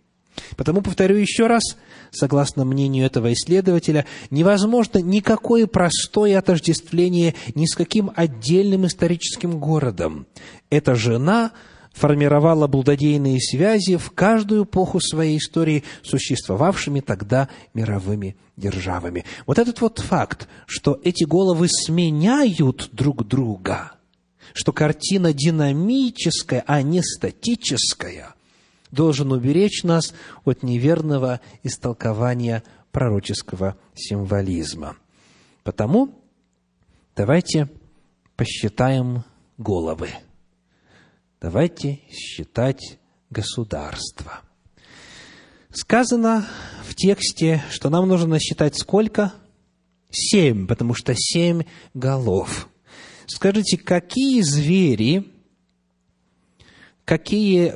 Потому, 0.57 0.81
повторю 0.81 1.15
еще 1.15 1.47
раз, 1.47 1.77
согласно 2.15 2.65
мнению 2.65 3.05
этого 3.05 3.33
исследователя, 3.33 4.05
невозможно 4.29 4.99
никакое 4.99 5.67
простое 5.67 6.37
отождествление 6.37 7.35
ни 7.53 7.65
с 7.65 7.75
каким 7.75 8.11
отдельным 8.15 8.85
историческим 8.85 9.59
городом. 9.59 10.27
Эта 10.69 10.95
жена 10.95 11.51
формировала 11.93 12.67
блудодейные 12.67 13.39
связи 13.39 13.95
в 13.95 14.11
каждую 14.11 14.65
эпоху 14.65 14.99
своей 14.99 15.37
истории, 15.37 15.83
существовавшими 16.03 16.99
тогда 16.99 17.49
мировыми 17.73 18.35
державами. 18.57 19.25
Вот 19.45 19.59
этот 19.59 19.81
вот 19.81 19.99
факт, 19.99 20.47
что 20.65 20.99
эти 21.03 21.23
головы 21.23 21.67
сменяют 21.69 22.89
друг 22.91 23.25
друга, 23.25 23.93
что 24.53 24.73
картина 24.73 25.33
динамическая, 25.33 26.63
а 26.67 26.81
не 26.81 27.01
статическая– 27.01 28.35
должен 28.95 29.31
уберечь 29.31 29.83
нас 29.83 30.13
от 30.45 30.63
неверного 30.63 31.41
истолкования 31.61 32.63
пророческого 32.91 33.77
символизма. 33.93 34.97
Потому 35.63 36.23
давайте 37.15 37.69
посчитаем 38.35 39.23
головы. 39.57 40.09
Давайте 41.41 41.99
считать 42.09 42.97
государство. 43.29 44.41
Сказано 45.71 46.47
в 46.87 46.95
тексте, 46.95 47.63
что 47.69 47.89
нам 47.89 48.07
нужно 48.07 48.27
насчитать 48.27 48.79
сколько? 48.79 49.33
Семь, 50.09 50.67
потому 50.67 50.93
что 50.93 51.13
семь 51.15 51.63
голов. 51.93 52.69
Скажите, 53.27 53.77
какие 53.77 54.41
звери, 54.41 55.25
какие 57.03 57.75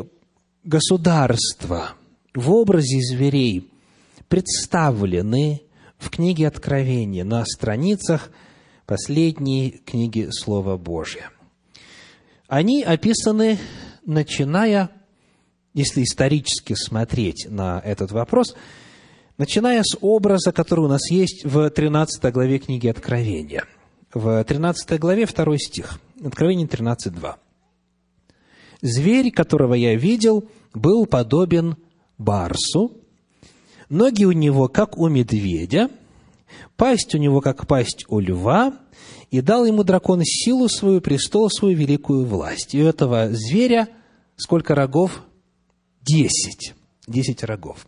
государства 0.63 1.93
в 2.33 2.51
образе 2.51 2.99
зверей 3.01 3.71
представлены 4.27 5.61
в 5.97 6.09
книге 6.09 6.47
Откровения 6.47 7.23
на 7.23 7.43
страницах 7.45 8.31
последней 8.85 9.81
книги 9.85 10.29
Слова 10.31 10.77
Божия. 10.77 11.31
Они 12.47 12.83
описаны, 12.83 13.59
начиная, 14.05 14.89
если 15.73 16.03
исторически 16.03 16.73
смотреть 16.73 17.47
на 17.49 17.79
этот 17.83 18.11
вопрос, 18.11 18.55
начиная 19.37 19.83
с 19.83 19.97
образа, 20.01 20.51
который 20.51 20.85
у 20.85 20.87
нас 20.87 21.09
есть 21.11 21.45
в 21.45 21.69
13 21.69 22.33
главе 22.33 22.59
книги 22.59 22.87
Откровения. 22.87 23.65
В 24.13 24.43
13 24.43 24.99
главе 24.99 25.27
2 25.27 25.57
стих. 25.57 25.99
Откровение 26.23 26.67
13.2. 26.67 27.35
«Зверь, 28.81 29.31
которого 29.31 29.73
я 29.73 29.95
видел, 29.95 30.45
был 30.73 31.05
подобен 31.05 31.75
барсу, 32.17 32.93
ноги 33.89 34.25
у 34.25 34.31
него, 34.31 34.67
как 34.67 34.97
у 34.97 35.07
медведя, 35.07 35.89
пасть 36.77 37.13
у 37.15 37.17
него, 37.17 37.41
как 37.41 37.67
пасть 37.67 38.05
у 38.07 38.19
льва, 38.19 38.73
и 39.31 39.41
дал 39.41 39.65
ему 39.65 39.83
дракон 39.83 40.21
силу 40.23 40.67
свою, 40.67 41.01
престол 41.01 41.49
свою, 41.49 41.77
великую 41.77 42.25
власть. 42.25 42.73
И 42.73 42.81
у 42.81 42.87
этого 42.87 43.29
зверя 43.31 43.89
сколько 44.35 44.75
рогов? 44.75 45.23
Десять. 46.01 46.73
Десять 47.07 47.43
рогов. 47.43 47.85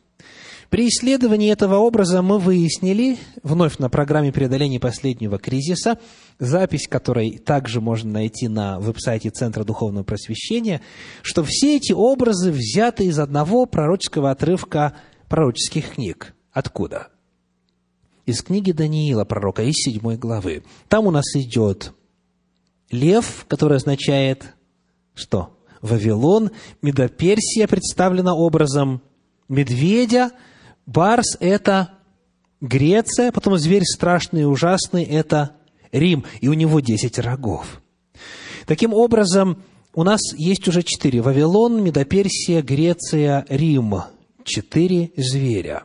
При 0.72 0.88
исследовании 0.88 1.52
этого 1.52 1.80
образа 1.80 2.22
мы 2.22 2.40
выяснили, 2.40 3.18
вновь 3.44 3.78
на 3.78 3.90
программе 3.90 4.32
преодоления 4.32 4.80
последнего 4.80 5.38
кризиса, 5.38 6.00
запись 6.40 6.88
которой 6.88 7.40
также 7.40 7.82
можно 7.82 8.10
найти 8.10 8.48
на 8.48 8.80
веб-сайте 8.80 9.32
Центра 9.32 9.66
Духовного 9.66 10.06
Просвещения, 10.06 10.80
что 11.24 11.44
все 11.44 11.76
эти 11.76 11.92
образы 11.92 12.54
взяты 12.54 13.04
из 13.04 13.20
одного 13.20 13.66
пророческого 13.66 14.32
отрывка 14.32 14.96
пророческих 15.28 15.96
книг. 15.96 16.34
Откуда? 16.54 17.10
Из 18.26 18.42
книги 18.42 18.72
Даниила, 18.72 19.26
пророка, 19.26 19.64
из 19.64 19.76
седьмой 19.76 20.16
главы. 20.16 20.64
Там 20.88 21.06
у 21.06 21.12
нас 21.12 21.36
идет 21.36 21.92
лев, 22.90 23.44
который 23.50 23.76
означает 23.76 24.56
что? 25.16 25.50
Вавилон. 25.82 26.52
Медоперсия 26.82 27.68
представлена 27.68 28.34
образом 28.34 29.02
медведя– 29.50 30.32
Барс– 30.86 31.38
это 31.39 31.91
Греция, 32.60 33.32
потом 33.32 33.58
зверь 33.58 33.84
страшный 33.84 34.41
и 34.41 34.46
ужасный– 34.46 35.04
это 35.06 35.56
Рим, 35.91 36.26
и 36.39 36.48
у 36.48 36.54
него 36.54 36.80
десять 36.80 37.20
рогов. 37.20 37.82
Таким 38.65 38.94
образом, 38.94 39.63
у 39.94 40.04
нас 40.04 40.22
есть 40.36 40.67
уже 40.67 40.84
четыре. 40.84 41.22
Вавилон, 41.22 41.84
Медоперсия, 41.84 42.62
Греция, 42.62 43.46
Рим. 43.50 43.96
Четыре 44.44 45.12
зверя. 45.17 45.84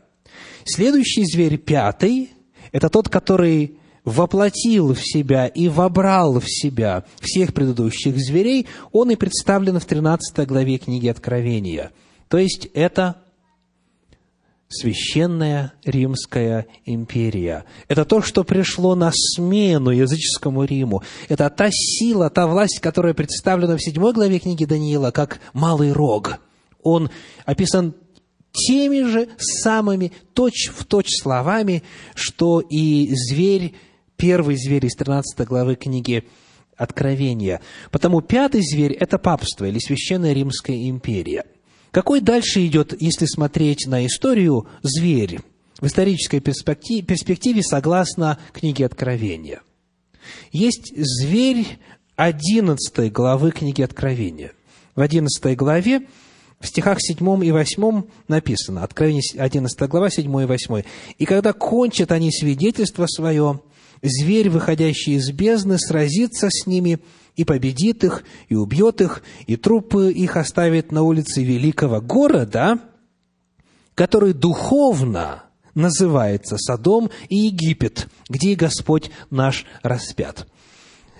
Следующий 0.64 1.24
зверь, 1.24 1.58
пятый, 1.58 2.30
это 2.72 2.88
тот, 2.88 3.08
который 3.08 3.78
воплотил 4.04 4.94
в 4.94 5.00
себя 5.00 5.46
и 5.46 5.68
вобрал 5.68 6.38
в 6.38 6.46
себя 6.46 7.04
всех 7.20 7.52
предыдущих 7.52 8.16
зверей, 8.16 8.66
он 8.92 9.10
и 9.10 9.16
представлен 9.16 9.80
в 9.80 9.84
13 9.84 10.46
главе 10.46 10.78
книги 10.78 11.08
Откровения. 11.08 11.90
То 12.28 12.38
есть, 12.38 12.68
это 12.72 13.16
Священная 14.68 15.74
Римская 15.84 16.66
империя. 16.84 17.64
Это 17.86 18.04
то, 18.04 18.20
что 18.20 18.42
пришло 18.42 18.96
на 18.96 19.12
смену 19.14 19.90
языческому 19.90 20.64
Риму. 20.64 21.02
Это 21.28 21.48
та 21.50 21.68
сила, 21.70 22.30
та 22.30 22.48
власть, 22.48 22.80
которая 22.80 23.14
представлена 23.14 23.76
в 23.76 23.82
седьмой 23.82 24.12
главе 24.12 24.40
книги 24.40 24.64
Даниила 24.64 25.12
как 25.12 25.40
«малый 25.52 25.92
рог». 25.92 26.40
Он 26.82 27.10
описан 27.44 27.94
теми 28.52 29.02
же 29.02 29.28
самыми 29.38 30.12
точь-в-точь 30.34 31.06
точь 31.06 31.22
словами, 31.22 31.84
что 32.14 32.60
и 32.60 33.08
зверь, 33.12 33.74
первый 34.16 34.56
зверь 34.56 34.86
из 34.86 34.96
13 34.96 35.46
главы 35.46 35.76
книги 35.76 36.24
Откровения. 36.76 37.60
Потому 37.90 38.20
пятый 38.20 38.62
зверь– 38.62 38.92
это 39.00 39.18
папство 39.18 39.64
или 39.64 39.78
Священная 39.78 40.32
Римская 40.32 40.88
империя– 40.88 41.44
какой 41.90 42.20
дальше 42.20 42.66
идет, 42.66 43.00
если 43.00 43.26
смотреть 43.26 43.86
на 43.86 44.06
историю, 44.06 44.66
зверь 44.82 45.40
в 45.80 45.86
исторической 45.86 46.40
перспективе, 46.40 47.02
перспективе 47.02 47.62
согласно 47.62 48.38
книге 48.52 48.86
Откровения? 48.86 49.62
Есть 50.52 50.92
зверь 50.96 51.78
11 52.16 53.12
главы 53.12 53.50
книги 53.50 53.82
Откровения. 53.82 54.52
В 54.94 55.00
11 55.00 55.56
главе 55.56 56.06
в 56.60 56.66
стихах 56.66 56.98
7 57.00 57.44
и 57.44 57.52
8 57.52 58.02
написано, 58.28 58.82
Откровение 58.82 59.22
11 59.36 59.80
глава, 59.88 60.10
7 60.10 60.24
и 60.24 60.46
8. 60.46 60.82
«И 61.18 61.24
когда 61.26 61.52
кончат 61.52 62.12
они 62.12 62.32
свидетельство 62.32 63.06
свое, 63.06 63.60
зверь, 64.02 64.48
выходящий 64.48 65.14
из 65.14 65.30
бездны, 65.30 65.78
сразится 65.78 66.48
с 66.50 66.66
ними, 66.66 66.98
и 67.36 67.44
победит 67.44 68.02
их, 68.02 68.24
и 68.48 68.54
убьет 68.54 69.00
их, 69.00 69.22
и 69.46 69.56
трупы 69.56 70.10
их 70.10 70.36
оставит 70.36 70.90
на 70.90 71.02
улице 71.02 71.44
великого 71.44 72.00
города, 72.00 72.80
который 73.94 74.32
духовно 74.32 75.44
называется 75.74 76.56
Содом 76.58 77.10
и 77.28 77.36
Египет, 77.36 78.08
где 78.28 78.54
Господь 78.54 79.10
наш 79.30 79.66
распят. 79.82 80.46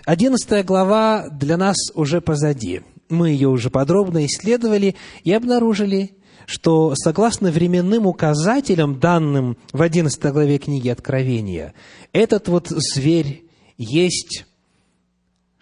Одиннадцатая 0.04 0.64
глава 0.64 1.28
для 1.28 1.56
нас 1.56 1.76
уже 1.94 2.20
позади. 2.20 2.82
Мы 3.08 3.30
ее 3.30 3.48
уже 3.48 3.70
подробно 3.70 4.24
исследовали 4.24 4.96
и 5.24 5.32
обнаружили, 5.32 6.16
что 6.46 6.94
согласно 6.96 7.50
временным 7.50 8.06
указателям, 8.06 8.98
данным 8.98 9.58
в 9.72 9.82
одиннадцатой 9.82 10.32
главе 10.32 10.58
книги 10.58 10.88
Откровения, 10.88 11.74
этот 12.12 12.48
вот 12.48 12.68
зверь 12.68 13.44
есть 13.76 14.46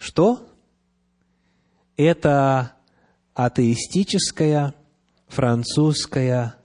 что? 0.05 0.47
Это 1.97 2.73
атеистическая 3.33 4.75
французская 5.27 6.55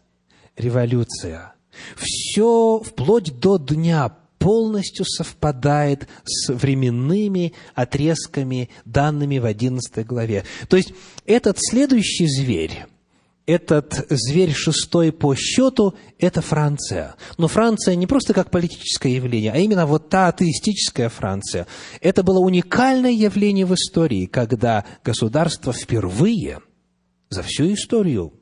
революция. 0.57 1.55
Все 1.97 2.81
вплоть 2.85 3.39
до 3.41 3.57
дня 3.57 4.15
полностью 4.39 5.07
совпадает 5.07 6.07
с 6.25 6.53
временными 6.53 7.55
отрезками, 7.75 8.69
данными 8.85 9.39
в 9.39 9.47
11 9.47 10.07
главе. 10.07 10.45
То 10.69 10.77
есть, 10.77 10.93
этот 11.25 11.57
следующий 11.59 12.27
зверь, 12.27 12.87
этот 13.51 14.07
зверь 14.09 14.53
шестой 14.53 15.11
по 15.13 15.35
счету– 15.35 15.95
это 16.19 16.41
Франция. 16.41 17.17
Но 17.37 17.49
Франция 17.49 17.97
не 17.97 18.07
просто 18.07 18.33
как 18.33 18.51
политическое 18.51 19.15
явление, 19.15 19.53
а 19.53 19.59
именно 19.59 19.87
вот 19.87 20.09
та 20.09 20.29
атеистическая 20.29 21.09
Франция. 21.09 21.67
Это 22.01 22.23
было 22.23 22.39
уникальное 22.39 23.11
явление 23.11 23.67
в 23.67 23.75
истории, 23.75 24.27
когда 24.27 24.85
государство 25.03 25.73
впервые 25.73 26.61
за 27.29 27.43
всю 27.43 27.73
историю 27.75 28.35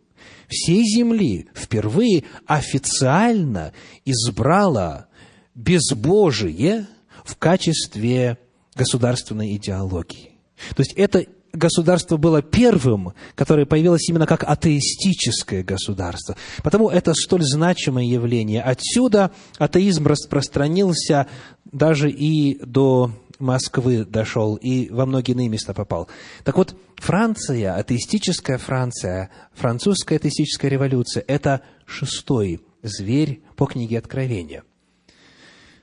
всей 0.49 0.85
земли 0.85 1.49
впервые 1.55 2.25
официально 2.47 3.73
избрало 4.05 5.09
безбожие 5.55 6.87
в 7.25 7.37
качестве 7.37 8.39
государственной 8.75 9.57
идеологии. 9.57 10.33
То 10.75 10.83
есть 10.83 10.93
это 10.95 11.27
государство 11.53 12.17
было 12.17 12.43
первым, 12.43 13.13
которое 13.35 13.67
появилось 13.67 14.09
именно 14.09 14.27
как 14.27 14.45
атеистическое 14.45 15.63
государство. 15.63 16.37
Потому 16.63 16.89
это 16.91 17.15
столь 17.15 17.43
значимое 17.43 18.05
явление. 18.05 18.63
Отсюда 18.63 19.31
атеизм 19.59 20.07
распространился 20.07 21.27
даже 21.65 22.11
и 22.11 22.59
до 22.65 23.13
Москвы 23.39 24.05
дошел 24.05 24.57
и 24.57 24.91
во 24.91 25.07
многие 25.07 25.33
иные 25.33 25.49
места 25.49 25.73
попал. 25.73 26.09
Так 26.45 26.57
вот, 26.57 26.75
Франция, 26.97 27.77
атеистическая 27.77 28.59
Франция, 28.59 29.31
французская 29.55 30.17
атеистическая 30.17 30.71
революция– 30.71 31.23
это 31.29 31.63
шестой 31.87 32.61
зверь 32.83 33.43
по 33.57 33.67
книге 33.67 33.99
Откровения. 33.99 34.65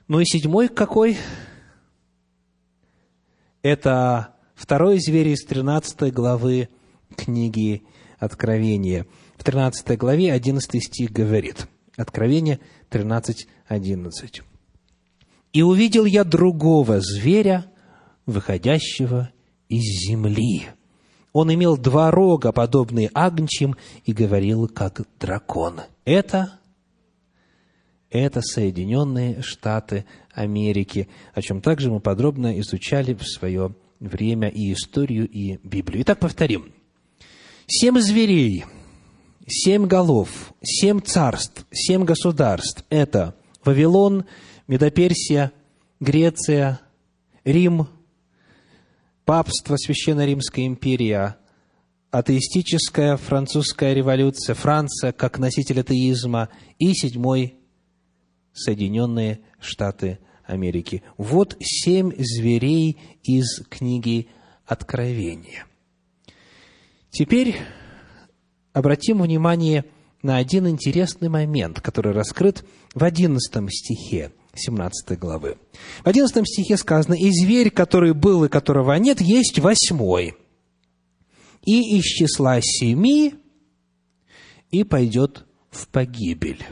Ну 0.08 0.20
и 0.20 0.24
седьмой 0.24 0.68
какой? 0.68 1.16
Это 3.62 4.35
второй 4.56 4.98
зверь 4.98 5.28
из 5.28 5.44
13 5.44 6.12
главы 6.12 6.68
книги 7.14 7.84
Откровения. 8.18 9.06
В 9.36 9.44
13 9.44 9.96
главе 9.96 10.32
11 10.32 10.82
стих 10.82 11.12
говорит. 11.12 11.68
Откровение 11.96 12.58
13, 12.88 13.46
11. 13.68 14.42
«И 15.52 15.62
увидел 15.62 16.04
я 16.04 16.24
другого 16.24 17.00
зверя, 17.00 17.66
выходящего 18.24 19.30
из 19.68 20.08
земли. 20.08 20.66
Он 21.32 21.52
имел 21.52 21.76
два 21.76 22.10
рога, 22.10 22.50
подобные 22.52 23.10
агнчим, 23.14 23.76
и 24.04 24.12
говорил, 24.12 24.68
как 24.68 25.02
дракон. 25.20 25.82
Это 26.04 26.58
это 28.10 28.40
Соединенные 28.40 29.42
Штаты 29.42 30.06
Америки, 30.32 31.08
о 31.34 31.42
чем 31.42 31.60
также 31.60 31.90
мы 31.90 32.00
подробно 32.00 32.58
изучали 32.60 33.12
в 33.12 33.24
свое 33.24 33.74
время 34.00 34.48
и 34.48 34.72
историю, 34.72 35.28
и 35.28 35.58
Библию. 35.62 36.02
Итак, 36.02 36.18
повторим. 36.18 36.72
Семь 37.66 37.98
зверей, 37.98 38.64
семь 39.46 39.86
голов, 39.86 40.52
семь 40.62 41.00
царств, 41.00 41.66
семь 41.72 42.04
государств– 42.04 42.84
это 42.90 43.34
Вавилон, 43.64 44.24
Медоперсия, 44.68 45.52
Греция, 46.00 46.80
Рим, 47.44 47.88
папство, 49.24 49.76
Священная 49.76 50.26
Римская 50.26 50.66
империя, 50.66 51.36
атеистическая 52.10 53.16
французская 53.16 53.94
революция, 53.94 54.54
Франция 54.54 55.12
как 55.12 55.38
носитель 55.38 55.80
атеизма 55.80 56.48
и 56.78 56.92
седьмой 56.94 57.56
Соединенные 58.52 59.40
Штаты. 59.60 60.18
Вот 61.16 61.56
семь 61.60 62.12
зверей 62.16 62.98
из 63.22 63.62
книги 63.68 64.28
Откровения. 64.64 65.66
Теперь 67.10 67.56
обратим 68.72 69.22
внимание 69.22 69.84
на 70.22 70.36
один 70.36 70.68
интересный 70.68 71.28
момент, 71.28 71.80
который 71.80 72.12
раскрыт 72.12 72.64
в 72.94 73.04
одиннадцатом 73.04 73.68
стихе 73.70 74.32
17 74.56 75.18
главы. 75.18 75.58
В 76.04 76.08
одиннадцатом 76.08 76.44
стихе 76.46 76.76
сказано, 76.76 77.14
«И 77.14 77.30
зверь, 77.30 77.70
который 77.70 78.12
был 78.12 78.44
и 78.44 78.48
которого 78.48 78.94
нет, 78.94 79.20
есть 79.20 79.58
восьмой, 79.58 80.34
и 81.64 81.98
из 81.98 82.04
числа 82.04 82.60
семи, 82.60 83.34
и 84.70 84.84
пойдет 84.84 85.46
в 85.70 85.88
погибель». 85.88 86.64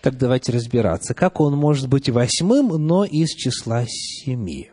Так 0.00 0.16
давайте 0.16 0.52
разбираться, 0.52 1.14
как 1.14 1.40
он 1.40 1.56
может 1.56 1.88
быть 1.88 2.08
восьмым, 2.08 2.68
но 2.68 3.04
из 3.04 3.30
числа 3.30 3.84
семи. 3.86 4.70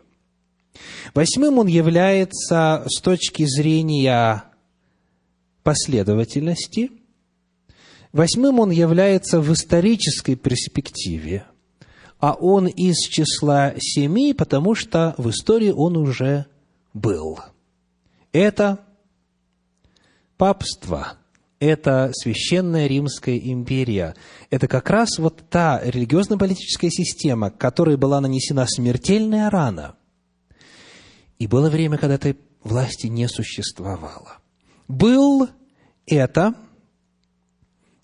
Восьмым 1.14 1.58
он 1.58 1.66
является 1.66 2.84
с 2.86 3.00
точки 3.00 3.44
зрения 3.44 4.44
последовательности. 5.62 6.92
Восьмым 8.12 8.60
он 8.60 8.70
является 8.70 9.40
в 9.40 9.52
исторической 9.52 10.36
перспективе, 10.36 11.44
а 12.18 12.34
он 12.34 12.66
из 12.66 12.98
числа 13.08 13.74
семи, 13.78 14.32
потому 14.32 14.74
что 14.74 15.14
в 15.18 15.28
истории 15.30 15.70
он 15.70 15.96
уже 15.96 16.46
был. 16.94 17.40
Это 18.32 18.78
папство– 20.36 21.18
это 21.58 22.10
Священная 22.12 22.86
Римская 22.86 23.38
империя. 23.38 24.14
Это 24.50 24.68
как 24.68 24.90
раз 24.90 25.18
вот 25.18 25.42
та 25.48 25.80
религиозно-политическая 25.82 26.90
система, 26.90 27.50
которой 27.50 27.96
была 27.96 28.20
нанесена 28.20 28.66
смертельная 28.66 29.50
рана. 29.50 29.96
И 31.38 31.46
было 31.46 31.70
время, 31.70 31.98
когда 31.98 32.14
этой 32.14 32.36
власти 32.62 33.06
не 33.06 33.28
существовало. 33.28 34.38
Был 34.88 35.48
это 36.06 36.54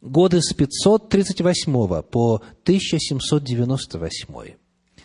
годы 0.01 0.41
с 0.43 0.53
538 0.53 2.03
по 2.03 2.43
1798. 2.65 4.57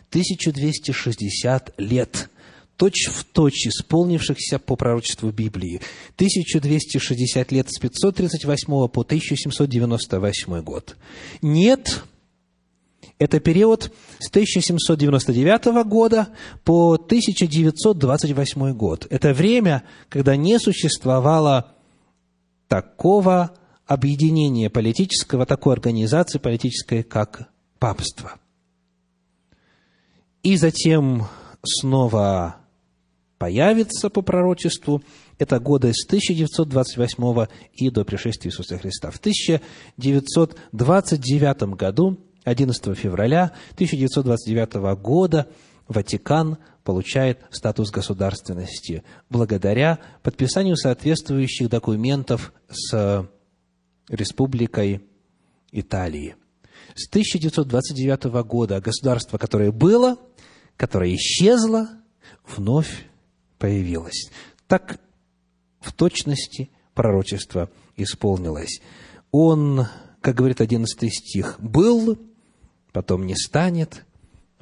1260 0.10 1.74
лет 1.78 2.30
точь 2.78 3.08
в 3.08 3.24
точь 3.26 3.68
исполнившихся 3.68 4.60
по 4.60 4.76
пророчеству 4.76 5.32
Библии. 5.32 5.82
1260 6.16 7.52
лет 7.52 7.70
с 7.70 7.80
538 7.80 8.88
по 8.88 9.02
1798 9.02 10.62
год. 10.62 10.96
Нет, 11.42 12.04
это 13.20 13.40
период 13.40 13.92
с 14.20 14.30
1799 14.30 15.86
года 15.88 16.30
по 16.64 16.94
1928 16.94 18.74
год. 18.74 19.08
Это 19.10 19.34
время, 19.34 19.84
когда 20.08 20.36
не 20.36 20.60
существовало 20.60 21.74
такого 22.68 23.56
объединения 23.88 24.70
политического, 24.70 25.46
такой 25.46 25.74
организации 25.74 26.38
политической, 26.38 27.02
как 27.02 27.50
папство. 27.80 28.40
И 30.44 30.56
затем 30.58 31.28
снова 31.64 32.58
появится 33.38 34.10
по 34.10 34.22
пророчеству, 34.22 35.04
это 35.38 35.60
годы 35.60 35.92
с 35.94 36.06
1928 36.06 37.48
и 37.74 37.90
до 37.90 38.06
пришествия 38.06 38.50
Иисуса 38.52 38.78
Христа. 38.78 39.12
В 39.12 39.18
1929 39.18 41.76
году, 41.76 42.18
11 42.44 42.98
февраля 42.98 43.52
1929 43.74 44.74
года, 45.00 45.48
Ватикан 45.88 46.58
получает 46.84 47.40
статус 47.50 47.90
государственности 47.92 49.04
благодаря 49.30 50.00
подписанию 50.24 50.76
соответствующих 50.76 51.70
документов 51.70 52.52
с 52.70 53.30
Республикой 54.10 55.02
Италии. 55.72 56.36
С 56.96 57.08
1929 57.10 58.24
года 58.46 58.82
государство, 58.82 59.38
которое 59.38 59.72
было, 59.72 60.18
которое 60.78 61.14
исчезло, 61.16 61.90
вновь 62.48 63.07
появилось. 63.58 64.32
Так 64.68 65.00
в 65.80 65.94
точности 65.94 66.70
пророчество 66.94 67.70
исполнилось. 67.96 68.82
Он, 69.32 69.88
как 70.22 70.36
говорит 70.36 70.62
одиннадцатый 70.62 71.10
стих, 71.10 71.56
был, 71.60 72.18
потом 72.92 73.26
не 73.26 73.36
станет, 73.36 74.06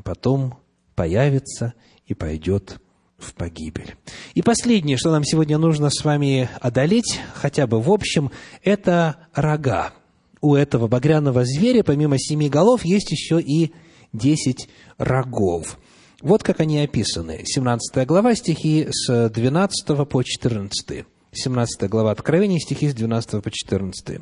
потом 0.04 0.60
появится 0.96 1.74
и 2.06 2.14
пойдет 2.14 2.80
в 3.18 3.34
погибель. 3.34 3.96
И 4.34 4.42
последнее, 4.42 4.98
что 4.98 5.12
нам 5.12 5.24
сегодня 5.24 5.58
нужно 5.58 5.90
с 5.90 6.04
вами 6.04 6.50
одолеть, 6.60 7.20
хотя 7.34 7.66
бы 7.68 7.82
в 7.82 7.90
общем, 7.90 8.32
это 8.64 9.28
рога. 9.34 9.94
У 10.42 10.54
этого 10.54 10.88
багряного 10.88 11.44
зверя, 11.46 11.84
помимо 11.84 12.20
семи 12.20 12.50
голов, 12.50 12.86
есть 12.86 13.12
еще 13.12 13.42
и 13.42 13.74
десять 14.14 14.70
рогов. 14.98 15.80
Вот 16.26 16.42
как 16.42 16.60
они 16.60 16.80
описаны. 16.80 17.44
17 17.46 18.08
глава, 18.08 18.34
стихи 18.34 18.88
с 18.90 19.30
12 19.30 20.10
по 20.10 20.24
14. 20.24 21.06
17 21.32 21.88
глава 21.88 22.10
Откровения, 22.10 22.58
стихи 22.58 22.90
с 22.90 22.96
12 22.96 23.44
по 23.44 23.52
14. 23.52 24.22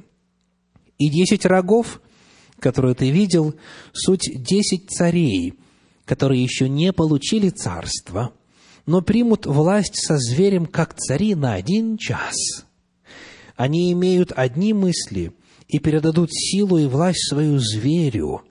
«И 0.98 1.10
десять 1.10 1.46
рогов, 1.46 2.02
которые 2.60 2.94
ты 2.94 3.10
видел, 3.10 3.56
суть 3.94 4.30
десять 4.36 4.90
царей, 4.90 5.54
которые 6.04 6.44
еще 6.44 6.68
не 6.68 6.92
получили 6.92 7.48
царство, 7.48 8.34
но 8.86 9.02
примут 9.02 9.46
власть 9.46 9.96
со 9.96 10.18
зверем, 10.18 10.66
как 10.66 10.96
цари, 10.96 11.36
на 11.36 11.54
один 11.54 11.98
час. 11.98 12.36
Они 13.56 13.94
имеют 13.94 14.34
одни 14.36 14.74
мысли 14.74 15.32
и 15.70 15.80
передадут 15.80 16.34
силу 16.34 16.78
и 16.80 16.86
власть 16.86 17.30
свою 17.30 17.60
зверю. 17.60 18.42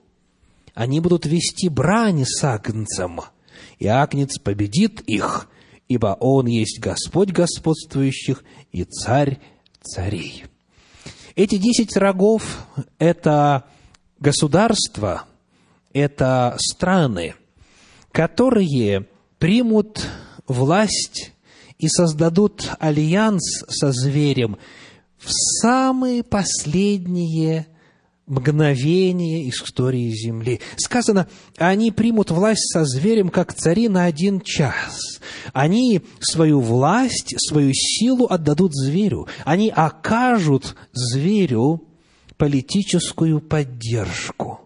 Они 0.73 0.99
будут 0.99 1.27
вести 1.27 1.69
брань 1.69 2.25
с 2.25 2.43
агнцем, 2.43 3.21
и 3.83 3.87
агнец 3.87 4.39
победит 4.39 5.01
их, 5.01 5.49
ибо 5.89 6.15
он 6.21 6.47
есть 6.47 6.79
Господь 6.79 7.31
господствующих 7.31 8.43
и 8.71 8.85
царь 8.85 9.39
царей. 9.81 10.45
Эти 11.35 11.57
десять 11.57 11.97
рогов– 11.97 12.65
это 12.97 13.65
государства, 14.19 15.25
это 15.91 16.55
страны, 16.59 17.35
которые 18.13 19.07
примут 19.37 20.07
власть 20.47 21.33
и 21.77 21.89
создадут 21.89 22.69
альянс 22.79 23.65
со 23.67 23.91
зверем 23.91 24.57
в 25.17 25.29
самые 25.61 26.23
последние 26.23 27.67
мгновение 28.25 29.49
истории 29.49 30.09
Земли. 30.11 30.61
Сказано, 30.77 31.27
они 31.57 31.91
примут 31.91 32.31
власть 32.31 32.71
со 32.71 32.85
зверем, 32.85 33.29
как 33.29 33.53
цари 33.53 33.89
на 33.89 34.05
один 34.05 34.41
час. 34.41 35.19
Они 35.51 36.01
свою 36.19 36.61
власть, 36.61 37.35
свою 37.37 37.73
силу 37.73 38.27
отдадут 38.27 38.73
зверю. 38.73 39.27
Они 39.43 39.69
окажут 39.69 40.75
зверю 40.93 41.83
политическую 42.37 43.41
поддержку. 43.41 44.59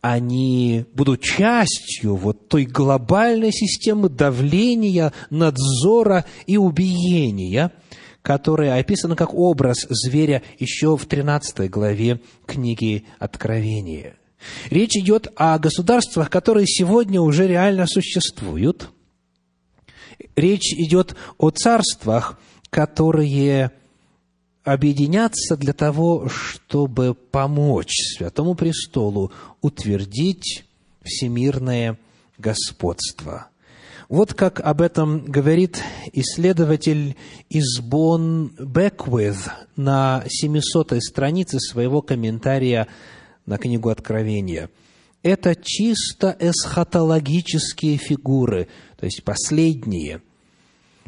Они 0.00 0.84
будут 0.94 1.22
частью 1.22 2.14
вот 2.14 2.48
той 2.48 2.64
глобальной 2.64 3.52
системы 3.52 4.08
давления, 4.08 5.12
надзора 5.30 6.24
и 6.46 6.56
убиения– 6.56 7.72
которое 8.26 8.76
описано 8.76 9.14
как 9.14 9.32
образ 9.34 9.86
зверя 9.88 10.42
еще 10.58 10.96
в 10.96 11.06
13 11.06 11.70
главе 11.70 12.20
книги 12.44 13.04
Откровения. 13.20 14.16
Речь 14.68 14.96
идет 14.96 15.28
о 15.36 15.56
государствах, 15.60 16.28
которые 16.28 16.66
сегодня 16.66 17.20
уже 17.20 17.46
реально 17.46 17.86
существуют. 17.86 18.90
Речь 20.34 20.72
идет 20.72 21.14
о 21.38 21.50
царствах, 21.50 22.36
которые 22.68 23.70
объединятся 24.64 25.56
для 25.56 25.72
того, 25.72 26.28
чтобы 26.28 27.14
помочь 27.14 27.94
Святому 28.16 28.56
Престолу 28.56 29.30
утвердить 29.62 30.64
всемирное 31.04 31.96
господство– 32.38 33.50
вот 34.08 34.34
как 34.34 34.60
об 34.60 34.82
этом 34.82 35.24
говорит 35.24 35.82
исследователь 36.12 37.16
из 37.48 37.80
Бон 37.80 38.52
Беквith 38.58 39.50
на 39.74 40.22
700 40.28 41.02
странице 41.02 41.58
своего 41.58 42.02
комментария 42.02 42.86
на 43.46 43.58
книгу 43.58 43.88
Откровения. 43.88 44.70
Это 45.22 45.56
чисто 45.56 46.36
эсхатологические 46.38 47.96
фигуры, 47.96 48.68
то 48.96 49.06
есть 49.06 49.24
последние, 49.24 50.22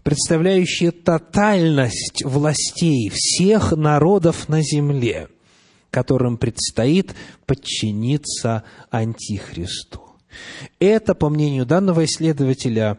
представляющие 0.03 0.90
тотальность 0.90 2.24
властей 2.24 3.11
всех 3.14 3.72
народов 3.72 4.49
на 4.49 4.61
земле, 4.62 5.28
которым 5.92 6.36
предстоит 6.36 7.14
подчиниться 7.46 8.64
Антихристу. 8.90 10.07
Это, 10.79 11.14
по 11.14 11.29
мнению 11.29 11.66
данного 11.66 12.05
исследователя, 12.05 12.99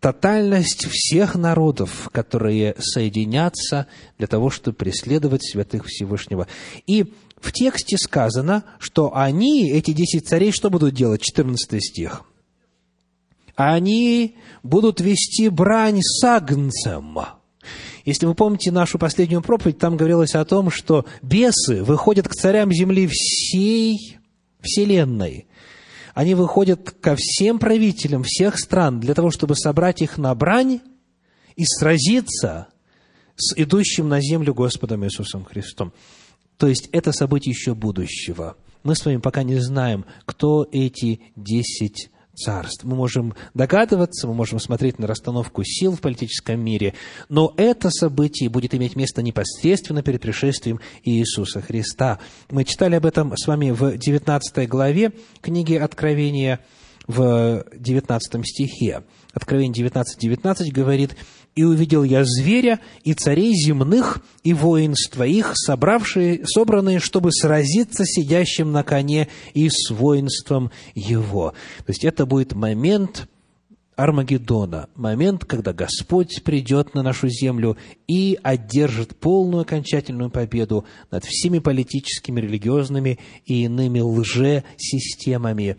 тотальность 0.00 0.86
всех 0.90 1.36
народов, 1.36 2.08
которые 2.12 2.74
соединятся 2.78 3.86
для 4.18 4.26
того, 4.26 4.50
чтобы 4.50 4.76
преследовать 4.76 5.44
святых 5.44 5.86
Всевышнего. 5.86 6.48
И 6.86 7.12
в 7.40 7.52
тексте 7.52 7.96
сказано, 7.98 8.64
что 8.78 9.16
они, 9.16 9.70
эти 9.70 9.92
десять 9.92 10.26
царей, 10.26 10.52
что 10.52 10.70
будут 10.70 10.94
делать? 10.94 11.22
14 11.22 11.82
стих. 11.82 12.24
Они 13.54 14.36
будут 14.62 15.00
вести 15.00 15.48
брань 15.48 16.00
с 16.00 16.24
агнцем. 16.24 17.18
Если 18.04 18.26
вы 18.26 18.34
помните 18.34 18.72
нашу 18.72 18.98
последнюю 18.98 19.42
проповедь, 19.42 19.78
там 19.78 19.96
говорилось 19.96 20.34
о 20.34 20.44
том, 20.44 20.70
что 20.70 21.04
бесы 21.20 21.84
выходят 21.84 22.26
к 22.26 22.34
царям 22.34 22.72
земли 22.72 23.06
всей 23.06 24.18
вселенной– 24.60 25.46
они 26.14 26.34
выходят 26.34 26.90
ко 26.90 27.16
всем 27.16 27.58
правителям 27.58 28.22
всех 28.22 28.58
стран 28.58 29.00
для 29.00 29.14
того, 29.14 29.30
чтобы 29.30 29.56
собрать 29.56 30.02
их 30.02 30.18
на 30.18 30.34
брань 30.34 30.80
и 31.56 31.64
сразиться 31.64 32.68
с 33.36 33.54
идущим 33.56 34.08
на 34.08 34.20
землю 34.20 34.54
Господом 34.54 35.04
Иисусом 35.04 35.44
Христом. 35.44 35.92
То 36.58 36.66
есть 36.66 36.88
это 36.92 37.12
событие 37.12 37.52
еще 37.52 37.74
будущего. 37.74 38.56
Мы 38.82 38.94
с 38.94 39.04
вами 39.04 39.16
пока 39.16 39.42
не 39.42 39.58
знаем, 39.58 40.04
кто 40.24 40.68
эти 40.70 41.20
десять 41.36 42.10
царств. 42.34 42.84
Мы 42.84 42.96
можем 42.96 43.34
догадываться, 43.54 44.26
мы 44.26 44.34
можем 44.34 44.58
смотреть 44.58 44.98
на 44.98 45.06
расстановку 45.06 45.62
сил 45.64 45.92
в 45.92 46.00
политическом 46.00 46.60
мире, 46.60 46.94
но 47.28 47.52
это 47.56 47.90
событие 47.90 48.48
будет 48.48 48.74
иметь 48.74 48.96
место 48.96 49.22
непосредственно 49.22 50.02
перед 50.02 50.20
пришествием 50.20 50.80
Иисуса 51.04 51.60
Христа. 51.60 52.18
Мы 52.50 52.64
читали 52.64 52.94
об 52.96 53.06
этом 53.06 53.36
с 53.36 53.46
вами 53.46 53.70
в 53.70 53.96
19 53.96 54.68
главе 54.68 55.12
книги 55.40 55.74
Откровения, 55.74 56.60
в 57.06 57.64
19 57.74 58.46
стихе. 58.46 59.02
Откровение 59.32 59.74
19, 59.74 60.18
19 60.18 60.72
говорит, 60.72 61.16
«И 61.54 61.64
увидел 61.64 62.02
я 62.02 62.24
зверя 62.24 62.80
и 63.04 63.12
царей 63.14 63.52
земных, 63.54 64.20
и 64.42 64.54
воинства 64.54 65.24
их, 65.24 65.52
собравшие, 65.54 66.46
собранные, 66.46 66.98
чтобы 66.98 67.30
сразиться 67.32 68.04
сидящим 68.06 68.72
на 68.72 68.82
коне 68.82 69.28
и 69.52 69.68
с 69.68 69.90
воинством 69.90 70.70
его». 70.94 71.52
То 71.78 71.90
есть 71.90 72.04
это 72.04 72.24
будет 72.24 72.54
момент 72.54 73.28
Армагеддона, 73.94 74.88
момент, 74.94 75.44
когда 75.44 75.72
Господь 75.72 76.42
придет 76.42 76.94
на 76.94 77.02
нашу 77.02 77.28
землю 77.28 77.76
и 78.08 78.38
одержит 78.42 79.14
полную 79.16 79.62
окончательную 79.62 80.30
победу 80.30 80.86
над 81.10 81.24
всеми 81.24 81.58
политическими, 81.58 82.40
религиозными 82.40 83.18
и 83.44 83.64
иными 83.64 84.00
лже-системами, 84.00 85.76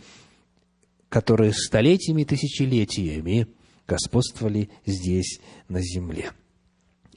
которые 1.10 1.54
столетиями 1.54 2.22
и 2.22 2.26
тысячелетиями 2.26 3.48
господствовали 3.88 4.70
здесь, 4.86 5.40
на 5.74 5.82
земле. 5.82 6.32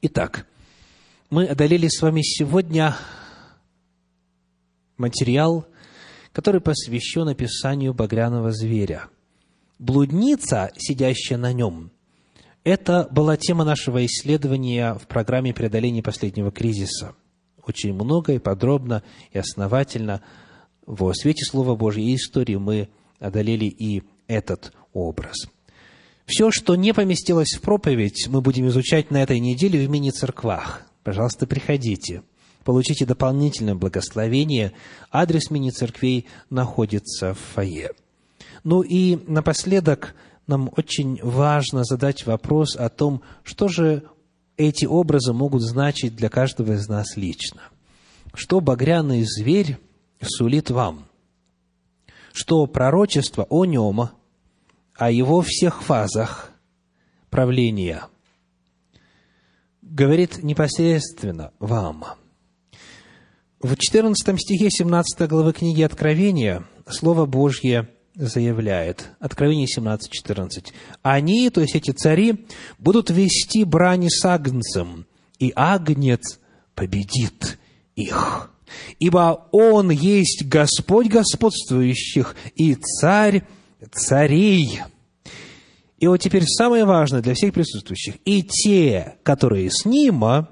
Итак, 0.00 0.46
мы 1.28 1.44
одолели 1.44 1.88
с 1.88 2.00
вами 2.00 2.22
сегодня 2.22 2.96
материал, 4.96 5.66
который 6.32 6.62
посвящен 6.62 7.28
описанию 7.28 7.92
багряного 7.92 8.52
зверя. 8.52 9.08
Блудница, 9.78 10.72
сидящая 10.78 11.38
на 11.38 11.52
нем, 11.52 11.90
это 12.64 13.06
была 13.10 13.36
тема 13.36 13.64
нашего 13.64 14.04
исследования 14.06 14.94
в 14.94 15.06
программе 15.06 15.52
преодоления 15.52 16.02
последнего 16.02 16.50
кризиса. 16.50 17.14
Очень 17.62 17.92
много 17.92 18.32
и 18.32 18.38
подробно 18.38 19.02
и 19.32 19.38
основательно 19.38 20.22
во 20.86 21.12
свете 21.12 21.44
Слова 21.44 21.76
Божьей 21.76 22.12
и 22.12 22.16
истории 22.16 22.56
мы 22.56 22.88
одолели 23.18 23.66
и 23.66 24.02
этот 24.28 24.72
образ. 24.94 25.46
Все, 26.26 26.50
что 26.50 26.74
не 26.74 26.92
поместилось 26.92 27.54
в 27.56 27.60
проповедь, 27.60 28.26
мы 28.28 28.40
будем 28.40 28.66
изучать 28.68 29.12
на 29.12 29.22
этой 29.22 29.38
неделе 29.38 29.86
в 29.86 29.90
мини-церквах. 29.90 30.82
Пожалуйста, 31.04 31.46
приходите. 31.46 32.22
Получите 32.64 33.06
дополнительное 33.06 33.76
благословение. 33.76 34.72
Адрес 35.12 35.50
мини-церквей 35.52 36.26
находится 36.50 37.34
в 37.34 37.38
фойе. 37.38 37.92
Ну 38.64 38.82
и 38.82 39.20
напоследок 39.28 40.16
нам 40.48 40.68
очень 40.76 41.20
важно 41.22 41.84
задать 41.84 42.26
вопрос 42.26 42.74
о 42.74 42.88
том, 42.88 43.22
что 43.44 43.68
же 43.68 44.02
эти 44.56 44.84
образы 44.84 45.32
могут 45.32 45.62
значить 45.62 46.16
для 46.16 46.28
каждого 46.28 46.72
из 46.72 46.88
нас 46.88 47.16
лично. 47.16 47.62
Что 48.34 48.60
багряный 48.60 49.22
зверь 49.22 49.78
сулит 50.20 50.70
вам? 50.70 51.06
Что 52.32 52.66
пророчество 52.66 53.46
о 53.48 53.64
нем, 53.64 54.10
о 54.98 55.10
его 55.10 55.42
всех 55.42 55.82
фазах 55.82 56.50
правления– 57.30 58.04
говорит 59.96 60.42
непосредственно 60.42 61.52
вам. 61.58 62.04
В 63.60 63.76
14 63.76 64.38
стихе 64.38 64.68
17 64.70 65.28
главы 65.28 65.52
книги 65.52 65.82
Откровения 65.82 66.64
Слово 66.88 67.24
Божье 67.24 67.88
заявляет, 68.14 69.10
Откровение 69.20 69.66
17, 69.66 70.10
14, 70.10 70.72
«Они, 71.02 71.48
то 71.50 71.60
есть 71.60 71.74
эти 71.74 71.90
цари, 71.92 72.46
будут 72.78 73.10
вести 73.10 73.64
брани 73.64 74.08
с 74.08 74.24
Агнцем, 74.24 75.06
и 75.38 75.52
Агнец 75.54 76.40
победит 76.74 77.58
их. 77.94 78.50
Ибо 78.98 79.48
Он 79.52 79.90
есть 79.90 80.44
Господь 80.46 81.08
господствующих 81.08 82.36
и 82.54 82.74
Царь 82.74 83.44
царей». 83.92 84.82
И 85.98 86.06
вот 86.06 86.18
теперь 86.18 86.44
самое 86.44 86.84
важное 86.84 87.22
для 87.22 87.34
всех 87.34 87.54
присутствующих. 87.54 88.16
И 88.24 88.42
те, 88.42 89.16
которые 89.22 89.70
с 89.70 89.84
ним, 89.84 90.46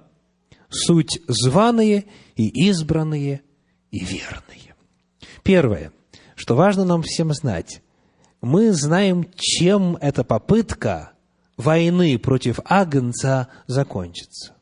суть 0.70 1.20
званые 1.28 2.06
и 2.34 2.48
избранные 2.68 3.42
и 3.90 3.98
верные. 4.00 4.74
Первое, 5.42 5.92
что 6.34 6.56
важно 6.56 6.84
нам 6.84 7.02
всем 7.02 7.32
знать. 7.34 7.82
Мы 8.40 8.72
знаем, 8.72 9.28
чем 9.36 9.96
эта 9.96 10.24
попытка 10.24 11.12
войны 11.56 12.18
против 12.18 12.58
Агнца 12.64 13.48
закончится. 13.66 14.54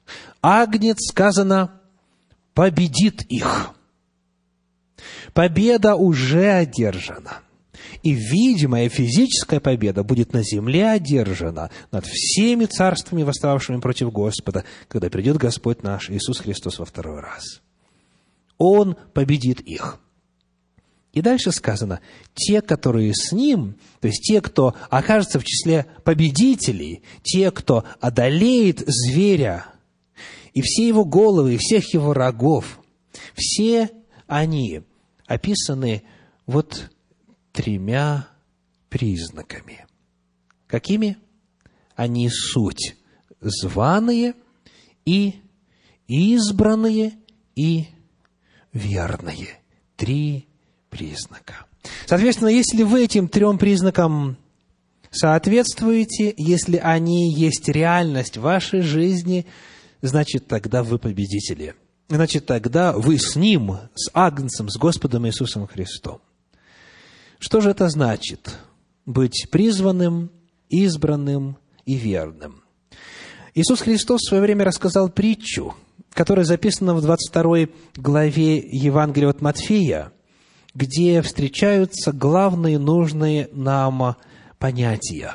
Агнец, 0.42 0.98
сказано, 1.08 1.80
победит 2.54 3.22
их. 3.22 3.70
Победа 5.32 5.94
уже 5.94 6.50
одержана– 6.50 7.40
и 8.02 8.12
видимая 8.12 8.88
физическая 8.88 9.60
победа 9.60 10.02
будет 10.02 10.32
на 10.32 10.42
земле 10.42 10.90
одержана 10.90 11.70
над 11.90 12.06
всеми 12.06 12.64
царствами, 12.64 13.22
восставшими 13.22 13.80
против 13.80 14.10
Господа, 14.12 14.64
когда 14.88 15.08
придет 15.08 15.36
Господь 15.36 15.82
наш 15.82 16.10
Иисус 16.10 16.40
Христос 16.40 16.78
во 16.78 16.84
второй 16.84 17.20
раз. 17.20 17.62
Он 18.58 18.96
победит 19.14 19.60
их. 19.60 19.98
И 21.12 21.20
дальше 21.20 21.52
сказано, 21.52 22.00
те, 22.34 22.62
которые 22.62 23.12
с 23.14 23.32
ним, 23.32 23.76
то 24.00 24.08
есть 24.08 24.22
те, 24.22 24.40
кто 24.40 24.74
окажется 24.88 25.38
в 25.38 25.44
числе 25.44 25.86
победителей, 26.04 27.02
те, 27.22 27.50
кто 27.50 27.84
одолеет 28.00 28.82
зверя, 28.86 29.66
и 30.54 30.62
все 30.62 30.88
его 30.88 31.04
головы, 31.04 31.54
и 31.54 31.58
всех 31.58 31.92
его 31.92 32.14
рогов, 32.14 32.80
все 33.34 33.90
они 34.26 34.82
описаны 35.26 36.02
вот 36.46 36.90
тремя 37.52 38.28
признаками. 38.88 39.86
Какими? 40.66 41.16
Они 41.94 42.28
суть 42.30 42.96
званые 43.40 44.34
и 45.04 45.34
избранные 46.06 47.12
и 47.54 47.86
верные. 48.72 49.60
Три 49.96 50.46
признака. 50.90 51.66
Соответственно, 52.06 52.48
если 52.48 52.82
вы 52.82 53.04
этим 53.04 53.28
трем 53.28 53.58
признакам 53.58 54.36
соответствуете, 55.10 56.34
если 56.36 56.76
они 56.78 57.34
есть 57.34 57.68
реальность 57.68 58.36
вашей 58.36 58.80
жизни, 58.80 59.46
значит, 60.00 60.46
тогда 60.46 60.82
вы 60.82 60.98
победители. 60.98 61.74
Значит, 62.08 62.46
тогда 62.46 62.92
вы 62.92 63.18
с 63.18 63.36
Ним, 63.36 63.76
с 63.94 64.10
Агнцем, 64.12 64.68
с 64.68 64.76
Господом 64.76 65.26
Иисусом 65.26 65.66
Христом. 65.66 66.20
Что 67.42 67.60
же 67.60 67.70
это 67.70 67.88
значит? 67.88 68.56
Быть 69.04 69.48
призванным, 69.50 70.30
избранным 70.68 71.56
и 71.84 71.94
верным. 71.94 72.62
Иисус 73.56 73.80
Христос 73.80 74.20
в 74.20 74.28
свое 74.28 74.42
время 74.44 74.64
рассказал 74.64 75.08
притчу, 75.08 75.74
которая 76.12 76.44
записана 76.44 76.94
в 76.94 77.02
22 77.02 77.66
главе 77.96 78.58
Евангелия 78.58 79.28
от 79.28 79.40
Матфея, 79.40 80.12
где 80.72 81.20
встречаются 81.20 82.12
главные 82.12 82.78
нужные 82.78 83.48
нам 83.52 84.14
понятия. 84.60 85.34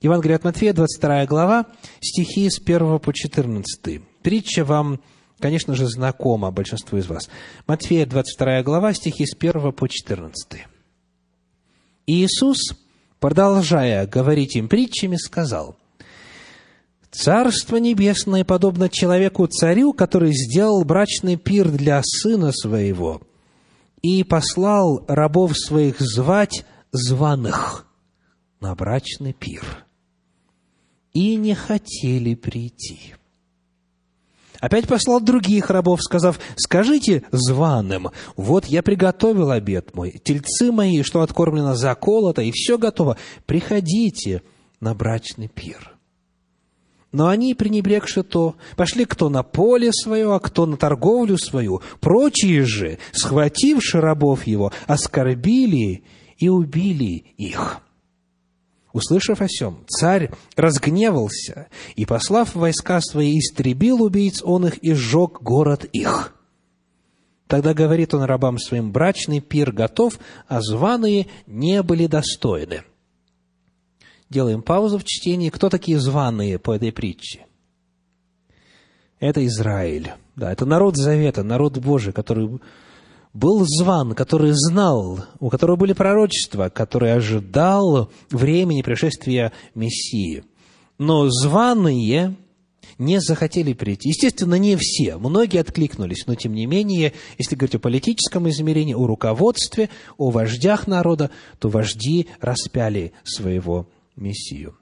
Евангелие 0.00 0.34
от 0.34 0.42
Матфея, 0.42 0.72
22 0.72 1.26
глава, 1.26 1.66
стихи 2.00 2.50
с 2.50 2.58
1 2.60 2.98
по 2.98 3.12
14. 3.12 4.02
Притча 4.22 4.64
вам, 4.64 4.98
конечно 5.38 5.76
же, 5.76 5.86
знакома 5.86 6.50
большинству 6.50 6.98
из 6.98 7.06
вас. 7.06 7.30
Матфея, 7.68 8.06
22 8.06 8.64
глава, 8.64 8.92
стихи 8.92 9.24
с 9.24 9.36
1 9.36 9.70
по 9.70 9.88
14. 9.88 10.66
Иисус, 12.08 12.74
продолжая 13.20 14.06
говорить 14.06 14.56
им 14.56 14.66
притчами, 14.66 15.16
сказал, 15.16 15.76
«Царство 17.10 17.76
небесное 17.76 18.44
подобно 18.44 18.88
человеку-царю, 18.88 19.92
который 19.92 20.32
сделал 20.32 20.84
брачный 20.84 21.36
пир 21.36 21.70
для 21.70 22.00
сына 22.02 22.50
своего 22.52 23.20
и 24.00 24.24
послал 24.24 25.04
рабов 25.06 25.52
своих 25.54 26.00
звать 26.00 26.64
званых 26.92 27.86
на 28.60 28.74
брачный 28.74 29.34
пир, 29.34 29.84
и 31.12 31.36
не 31.36 31.54
хотели 31.54 32.34
прийти». 32.34 33.17
Опять 34.60 34.88
послал 34.88 35.20
других 35.20 35.70
рабов, 35.70 36.00
сказав, 36.02 36.40
«Скажите 36.56 37.22
званым, 37.30 38.08
вот 38.36 38.66
я 38.66 38.82
приготовил 38.82 39.50
обед 39.50 39.94
мой, 39.94 40.20
тельцы 40.22 40.72
мои, 40.72 41.02
что 41.02 41.22
откормлено 41.22 41.74
заколото, 41.74 42.42
и 42.42 42.50
все 42.52 42.76
готово, 42.76 43.16
приходите 43.46 44.42
на 44.80 44.94
брачный 44.94 45.48
пир». 45.48 45.94
Но 47.10 47.28
они, 47.28 47.54
пренебрегши 47.54 48.22
то, 48.22 48.56
пошли 48.76 49.06
кто 49.06 49.30
на 49.30 49.42
поле 49.42 49.90
свое, 49.92 50.34
а 50.34 50.40
кто 50.40 50.66
на 50.66 50.76
торговлю 50.76 51.38
свою. 51.38 51.80
Прочие 52.00 52.64
же, 52.64 52.98
схвативши 53.12 53.98
рабов 53.98 54.46
его, 54.46 54.72
оскорбили 54.86 56.04
и 56.36 56.48
убили 56.50 57.24
их. 57.38 57.80
Услышав 58.92 59.42
о 59.42 59.48
сем, 59.48 59.84
царь 59.86 60.30
разгневался 60.56 61.68
и, 61.94 62.06
послав 62.06 62.54
войска 62.54 63.00
свои, 63.00 63.38
истребил 63.38 64.02
убийц 64.02 64.42
он 64.42 64.66
их 64.66 64.78
и 64.78 64.94
сжег 64.94 65.42
город 65.42 65.84
их. 65.84 66.34
Тогда 67.46 67.74
говорит 67.74 68.14
он 68.14 68.22
рабам 68.22 68.58
своим, 68.58 68.92
брачный 68.92 69.40
пир 69.40 69.72
готов, 69.72 70.18
а 70.46 70.60
званые 70.60 71.28
не 71.46 71.82
были 71.82 72.06
достойны. 72.06 72.82
Делаем 74.30 74.62
паузу 74.62 74.98
в 74.98 75.04
чтении. 75.04 75.48
Кто 75.48 75.70
такие 75.70 75.98
званые 75.98 76.58
по 76.58 76.72
этой 76.72 76.92
притче? 76.92 77.46
Это 79.20 79.44
Израиль. 79.46 80.12
Да, 80.36 80.52
это 80.52 80.66
народ 80.66 80.96
Завета, 80.96 81.42
народ 81.42 81.78
Божий, 81.78 82.12
который 82.12 82.60
был 83.38 83.64
зван, 83.64 84.14
который 84.14 84.50
знал, 84.52 85.24
у 85.38 85.48
которого 85.48 85.76
были 85.76 85.92
пророчества, 85.92 86.68
который 86.68 87.12
ожидал 87.12 88.10
времени 88.30 88.82
пришествия 88.82 89.52
Мессии. 89.74 90.44
Но 90.98 91.28
званые 91.30 92.34
не 92.98 93.20
захотели 93.20 93.74
прийти. 93.74 94.08
Естественно, 94.08 94.56
не 94.56 94.76
все. 94.76 95.18
Многие 95.18 95.60
откликнулись, 95.60 96.26
но 96.26 96.34
тем 96.34 96.52
не 96.52 96.66
менее, 96.66 97.12
если 97.38 97.54
говорить 97.54 97.76
о 97.76 97.78
политическом 97.78 98.48
измерении, 98.48 98.94
о 98.94 99.06
руководстве, 99.06 99.88
о 100.16 100.30
вождях 100.30 100.88
народа, 100.88 101.30
то 101.60 101.68
вожди 101.68 102.26
распяли 102.40 103.12
своего 103.22 103.88
Мессию. 104.16 104.76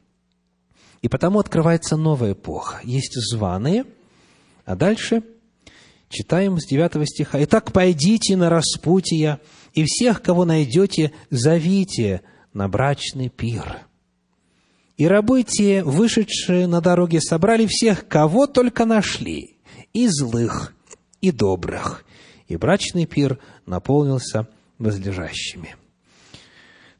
И 1.02 1.08
потому 1.08 1.40
открывается 1.40 1.98
новая 1.98 2.32
эпоха. 2.32 2.80
Есть 2.84 3.12
званые, 3.16 3.84
а 4.64 4.76
дальше– 4.76 5.22
Читаем 6.08 6.58
с 6.58 6.66
9 6.66 7.08
стиха. 7.08 7.42
«Итак, 7.44 7.72
пойдите 7.72 8.36
на 8.36 8.48
распутье, 8.48 9.40
и 9.74 9.84
всех, 9.84 10.22
кого 10.22 10.44
найдете, 10.44 11.12
зовите 11.30 12.22
на 12.52 12.68
брачный 12.68 13.28
пир». 13.28 13.86
И 14.96 15.06
рабы 15.06 15.42
те, 15.42 15.82
вышедшие 15.82 16.66
на 16.66 16.80
дороге, 16.80 17.20
собрали 17.20 17.66
всех, 17.66 18.08
кого 18.08 18.46
только 18.46 18.86
нашли, 18.86 19.56
и 19.92 20.08
злых, 20.08 20.74
и 21.20 21.30
добрых, 21.30 22.04
и 22.48 22.56
брачный 22.56 23.04
пир 23.04 23.38
наполнился 23.66 24.48
возлежащими. 24.78 25.76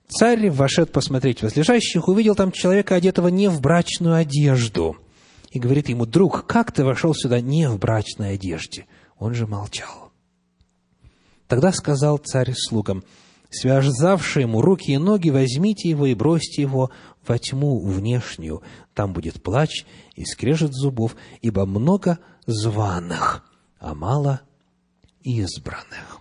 Царь 0.09 0.51
вошед 0.51 0.93
посмотреть 0.93 1.43
возлежащих, 1.43 2.09
увидел 2.09 2.35
там 2.35 2.53
человека, 2.53 2.95
одетого 2.95 3.29
не 3.29 3.49
в 3.49 3.61
брачную 3.63 4.15
одежду, 4.15 4.97
и 5.51 5.59
говорит 5.59 5.89
ему, 5.89 6.05
«Друг, 6.05 6.47
как 6.47 6.73
ты 6.73 6.85
вошел 6.85 7.15
сюда 7.15 7.41
не 7.41 7.69
в 7.69 7.79
брачной 7.79 8.35
одежде?» 8.35 8.87
Он 9.19 9.35
же 9.35 9.47
молчал. 9.47 10.13
Тогда 11.49 11.73
сказал 11.73 12.19
царь 12.19 12.53
слугам, 12.55 13.05
связавший 13.51 14.43
ему 14.43 14.61
руки 14.61 14.93
и 14.93 14.99
ноги, 14.99 15.31
возьмите 15.31 15.89
его 15.89 16.07
и 16.07 16.15
бросьте 16.15 16.63
его 16.63 16.91
во 17.27 17.39
тьму 17.39 17.81
внешнюю. 17.81 18.63
Там 18.95 19.13
будет 19.13 19.43
плач 19.43 19.85
и 20.15 20.25
скрежет 20.25 20.73
зубов, 20.75 21.17
ибо 21.41 21.67
много 21.67 22.19
званых, 22.47 23.45
а 23.79 23.95
мало 23.95 24.43
избранных. 25.23 26.21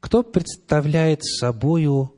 Кто 0.00 0.22
представляет 0.22 1.22
собою, 1.24 2.14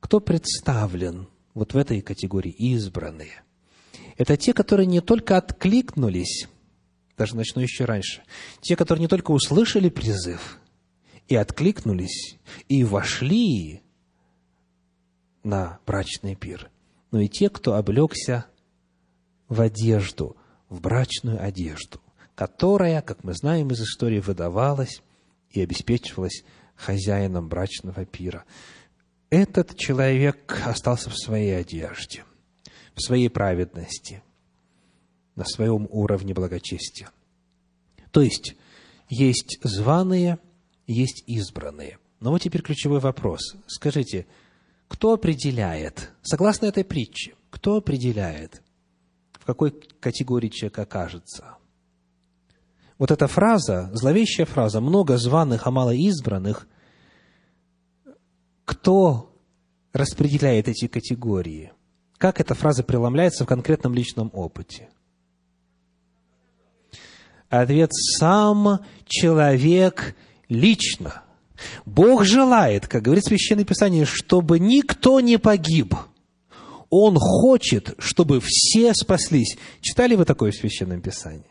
кто 0.00 0.20
представлен 0.20 1.28
вот 1.54 1.74
в 1.74 1.76
этой 1.76 2.00
категории 2.00 2.52
избранные? 2.52 3.42
Это 4.18 4.36
те, 4.36 4.52
которые 4.52 4.86
не 4.86 5.00
только 5.00 5.36
откликнулись, 5.38 6.48
даже 7.16 7.36
начну 7.36 7.62
еще 7.62 7.84
раньше, 7.84 8.22
те, 8.60 8.76
которые 8.76 9.02
не 9.02 9.08
только 9.08 9.30
услышали 9.30 9.88
призыв 9.88 10.58
и 11.28 11.36
откликнулись, 11.36 12.38
и 12.68 12.84
вошли 12.84 13.82
на 15.44 15.78
брачный 15.86 16.34
пир, 16.34 16.70
но 17.10 17.20
и 17.20 17.28
те, 17.28 17.48
кто 17.48 17.74
облегся 17.74 18.46
в 19.48 19.60
одежду, 19.60 20.36
в 20.68 20.80
брачную 20.80 21.42
одежду, 21.42 22.00
которая, 22.34 23.02
как 23.02 23.24
мы 23.24 23.34
знаем 23.34 23.70
из 23.70 23.82
истории, 23.82 24.20
выдавалась 24.20 25.02
и 25.50 25.60
обеспечивалась 25.60 26.44
хозяином 26.74 27.48
брачного 27.48 28.04
пира. 28.04 28.44
Этот 29.30 29.76
человек 29.76 30.60
остался 30.64 31.10
в 31.10 31.16
своей 31.16 31.56
одежде, 31.56 32.24
в 32.94 33.02
своей 33.02 33.28
праведности, 33.28 34.22
на 35.34 35.44
своем 35.44 35.86
уровне 35.90 36.34
благочестия. 36.34 37.10
То 38.10 38.20
есть, 38.20 38.56
есть 39.08 39.58
званые, 39.62 40.38
есть 40.86 41.24
избранные. 41.26 41.98
Но 42.20 42.30
вот 42.30 42.42
теперь 42.42 42.62
ключевой 42.62 43.00
вопрос. 43.00 43.56
Скажите, 43.66 44.26
кто 44.88 45.14
определяет, 45.14 46.12
согласно 46.22 46.66
этой 46.66 46.84
притче, 46.84 47.34
кто 47.50 47.76
определяет, 47.76 48.62
в 49.32 49.44
какой 49.44 49.70
категории 49.70 50.48
человек 50.48 50.78
окажется? 50.78 51.56
Вот 52.98 53.10
эта 53.10 53.26
фраза, 53.26 53.90
зловещая 53.92 54.46
фраза, 54.46 54.80
много 54.80 55.16
званых, 55.16 55.66
а 55.66 55.70
мало 55.70 55.92
избранных, 55.92 56.68
кто 58.64 59.34
распределяет 59.92 60.68
эти 60.68 60.86
категории? 60.86 61.72
Как 62.18 62.40
эта 62.40 62.54
фраза 62.54 62.84
преломляется 62.84 63.44
в 63.44 63.48
конкретном 63.48 63.94
личном 63.94 64.30
опыте? 64.32 64.88
Ответ– 67.52 67.92
сам 67.92 68.80
человек 69.06 70.16
лично– 70.48 71.22
Бог 71.86 72.24
желает, 72.24 72.86
как 72.86 73.02
говорит 73.02 73.24
Священное 73.24 73.64
Писание, 73.64 74.04
чтобы 74.04 74.58
никто 74.58 75.20
не 75.20 75.38
погиб. 75.38 75.94
Он 76.90 77.16
хочет, 77.18 77.94
чтобы 77.98 78.40
все 78.44 78.92
спаслись. 78.94 79.56
Читали 79.80 80.14
вы 80.14 80.24
такое 80.24 80.50
в 80.50 80.56
Священном 80.56 81.00
Писании? 81.00 81.46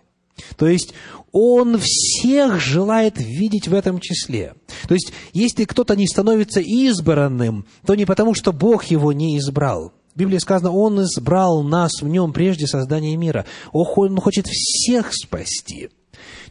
То 0.57 0.67
есть, 0.67 0.93
Он 1.31 1.79
всех 1.79 2.59
желает 2.59 3.17
видеть 3.17 3.67
в 3.67 3.73
этом 3.73 3.99
числе. 3.99 4.55
То 4.87 4.93
есть, 4.93 5.13
если 5.33 5.65
кто-то 5.65 5.95
не 5.95 6.07
становится 6.07 6.61
избранным, 6.61 7.65
то 7.85 7.95
не 7.95 8.05
потому, 8.05 8.33
что 8.33 8.51
Бог 8.51 8.85
его 8.85 9.13
не 9.13 9.37
избрал. 9.37 9.93
В 10.13 10.17
Библии 10.17 10.39
сказано, 10.39 10.71
Он 10.71 11.01
избрал 11.03 11.63
нас 11.63 12.01
в 12.01 12.07
Нем 12.07 12.33
прежде 12.33 12.67
создания 12.67 13.15
мира. 13.15 13.45
Он 13.71 14.17
хочет 14.17 14.47
всех 14.47 15.13
спасти. 15.13 15.89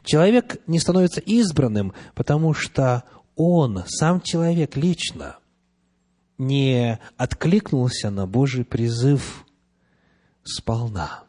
Человек 0.02 0.56
не 0.66 0.78
становится 0.78 1.20
избранным, 1.20 1.92
потому 2.14 2.54
что 2.54 3.04
он, 3.36 3.84
сам 3.86 4.20
человек 4.20 4.76
лично, 4.76 5.36
не 6.38 6.98
откликнулся 7.18 8.10
на 8.10 8.26
Божий 8.26 8.64
призыв 8.64 9.44
сполна. 10.42 11.24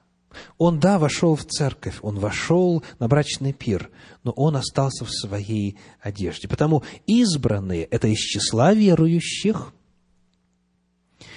Он, 0.58 0.80
да, 0.80 0.98
вошел 0.98 1.36
в 1.36 1.46
церковь, 1.46 2.00
он 2.02 2.18
вошел 2.18 2.84
на 3.00 3.10
брачный 3.10 3.52
пир, 3.52 3.90
но 4.24 4.32
он 4.32 4.56
остался 4.56 5.04
в 5.04 5.12
своей 5.12 5.78
одежде. 6.00 6.48
Потому 6.48 6.84
избранные– 7.06 7.84
это 7.92 8.08
из 8.08 8.20
числа 8.20 8.74
верующих, 8.74 9.74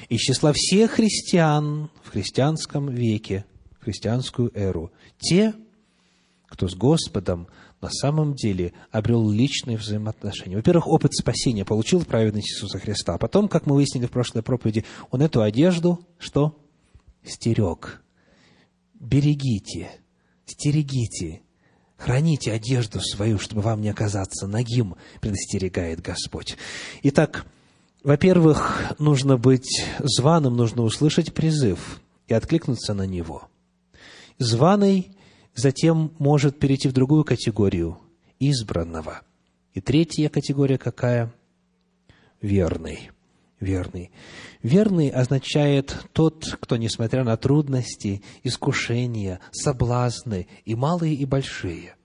из 0.09 0.21
числа 0.21 0.53
всех 0.55 0.93
христиан 0.93 1.91
в 2.03 2.11
христианском 2.11 2.89
веке, 2.89 3.45
в 3.81 3.85
христианскую 3.85 4.51
эру. 4.55 4.93
Те, 5.19 5.55
кто 6.49 6.69
с 6.69 6.75
Господом 6.75 7.49
на 7.81 7.91
самом 7.91 8.35
деле 8.35 8.73
обрел 8.91 9.29
личные 9.31 9.77
взаимоотношения. 9.77 10.57
Во-первых, 10.57 10.87
опыт 10.87 11.15
спасения 11.15 11.65
получил 11.65 12.01
в 12.01 12.07
праведности 12.07 12.53
Иисуса 12.53 12.79
Христа. 12.79 13.15
А 13.15 13.19
потом, 13.19 13.49
как 13.49 13.67
мы 13.67 13.75
выяснили 13.75 14.07
в 14.07 14.11
прошлой 14.11 14.43
проповеди, 14.43 14.85
он 15.11 15.21
эту 15.21 15.43
одежду, 15.43 16.01
что? 16.19 16.59
Стерег. 17.23 18.03
Берегите, 18.95 19.91
стерегите, 20.47 21.43
храните 21.97 22.53
одежду 22.53 23.01
свою, 23.01 23.39
чтобы 23.39 23.61
вам 23.61 23.83
не 23.83 23.91
оказаться 23.91 24.47
нагим, 24.47 24.97
предостерегает 25.21 26.01
Господь. 26.01 26.57
Итак, 27.03 27.45
во-первых, 28.05 28.95
нужно 29.01 29.37
быть 29.37 29.85
званым, 29.99 30.57
нужно 30.57 30.83
услышать 30.83 31.35
призыв 31.35 32.01
и 32.29 32.35
откликнуться 32.35 32.95
на 32.95 33.07
него. 33.07 33.49
Званый 34.39 35.17
затем 35.55 36.13
может 36.19 36.59
перейти 36.59 36.89
в 36.89 36.93
другую 36.93 37.25
категорию– 37.25 37.99
избранного. 38.39 39.23
И 39.73 39.81
третья 39.81 40.29
категория 40.29 40.79
какая? 40.79 41.33
Верный. 42.41 43.11
Верный. 43.61 44.11
Верный 44.63 45.09
означает 45.09 45.97
тот, 46.13 46.45
кто, 46.61 46.77
несмотря 46.77 47.25
на 47.25 47.37
трудности, 47.37 48.23
искушения, 48.43 49.41
соблазны, 49.53 50.47
и 50.65 50.75
малые, 50.75 51.15
и 51.15 51.25
большие, 51.25 51.97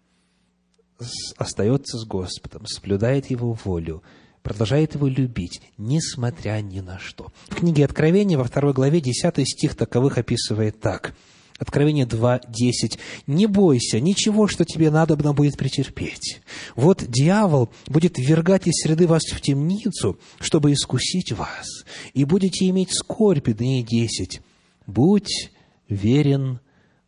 остается 1.38 1.97
с 1.97 2.06
Господом, 2.06 2.66
соблюдает 2.66 3.30
Его 3.30 3.54
волю, 3.54 4.04
продолжает 4.42 4.96
Его 4.96 5.08
любить, 5.08 5.62
несмотря 5.78 6.62
ни 6.62 6.80
на 6.80 7.00
что. 7.00 7.32
В 7.50 7.56
книге 7.56 7.86
Откровения 7.86 8.38
во 8.38 8.44
второй 8.44 8.74
главе 8.74 9.02
10 9.02 9.48
стих 9.48 9.76
таковых 9.76 10.18
описывает 10.18 10.80
так– 10.80 11.16
Откровение 11.60 12.06
2.10. 12.06 12.98
«Не 13.28 13.46
бойся 13.46 14.00
ничего, 14.00 14.48
что 14.48 14.64
тебе 14.64 14.90
надобно 14.90 15.34
будет 15.34 15.58
претерпеть. 15.58 16.42
Вот 16.78 17.04
дьявол 17.06 17.70
будет 17.86 18.18
ввергать 18.18 18.66
из 18.66 18.82
среды 18.82 19.08
вас 19.08 19.24
в 19.24 19.42
темницу, 19.42 20.18
чтобы 20.40 20.72
искусить 20.72 21.34
вас, 21.34 21.68
и 22.14 22.24
будете 22.24 22.70
иметь 22.70 22.94
скорбь 22.94 23.50
дней 23.50 23.84
десять. 23.84 24.42
Будь 24.88 25.52
верен 25.90 26.62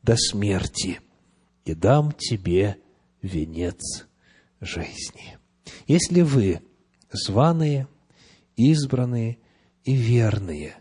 до 0.04 0.18
смерти, 0.18 1.00
и 1.64 1.74
дам 1.74 2.12
тебе 2.12 2.76
венец 3.22 4.06
жизни». 4.60 5.38
Если 5.88 6.22
вы 6.22 6.60
званые, 7.12 7.88
избранные 8.56 9.38
и 9.84 9.94
верные, 9.94 10.76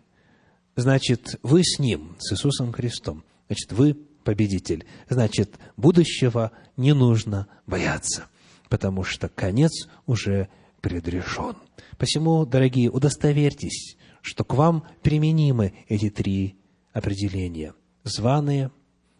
значит, 0.77 1.39
вы 1.43 1.63
с 1.65 1.79
Ним, 1.79 2.17
с 2.19 2.33
Иисусом 2.33 2.73
Христом, 2.73 3.25
Значит, 3.51 3.73
вы 3.73 3.95
победитель. 4.23 4.87
Значит, 5.09 5.59
будущего 5.77 6.53
не 6.77 6.95
нужно 6.95 7.49
бояться, 7.67 8.27
потому 8.69 9.03
что 9.03 9.29
конец 9.29 9.89
уже 10.07 10.49
предрешен. 10.81 11.57
Посему, 11.99 12.47
дорогие, 12.47 12.91
удостоверьтесь, 12.91 13.97
что 14.23 14.45
к 14.45 14.55
вам 14.55 14.85
применимы 15.03 15.75
эти 15.89 16.11
три 16.11 16.61
определения. 16.93 17.75
Званые, 18.05 18.71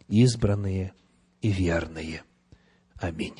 избранные 0.07 0.93
и 1.41 1.49
верные. 1.49 2.23
Аминь. 2.95 3.35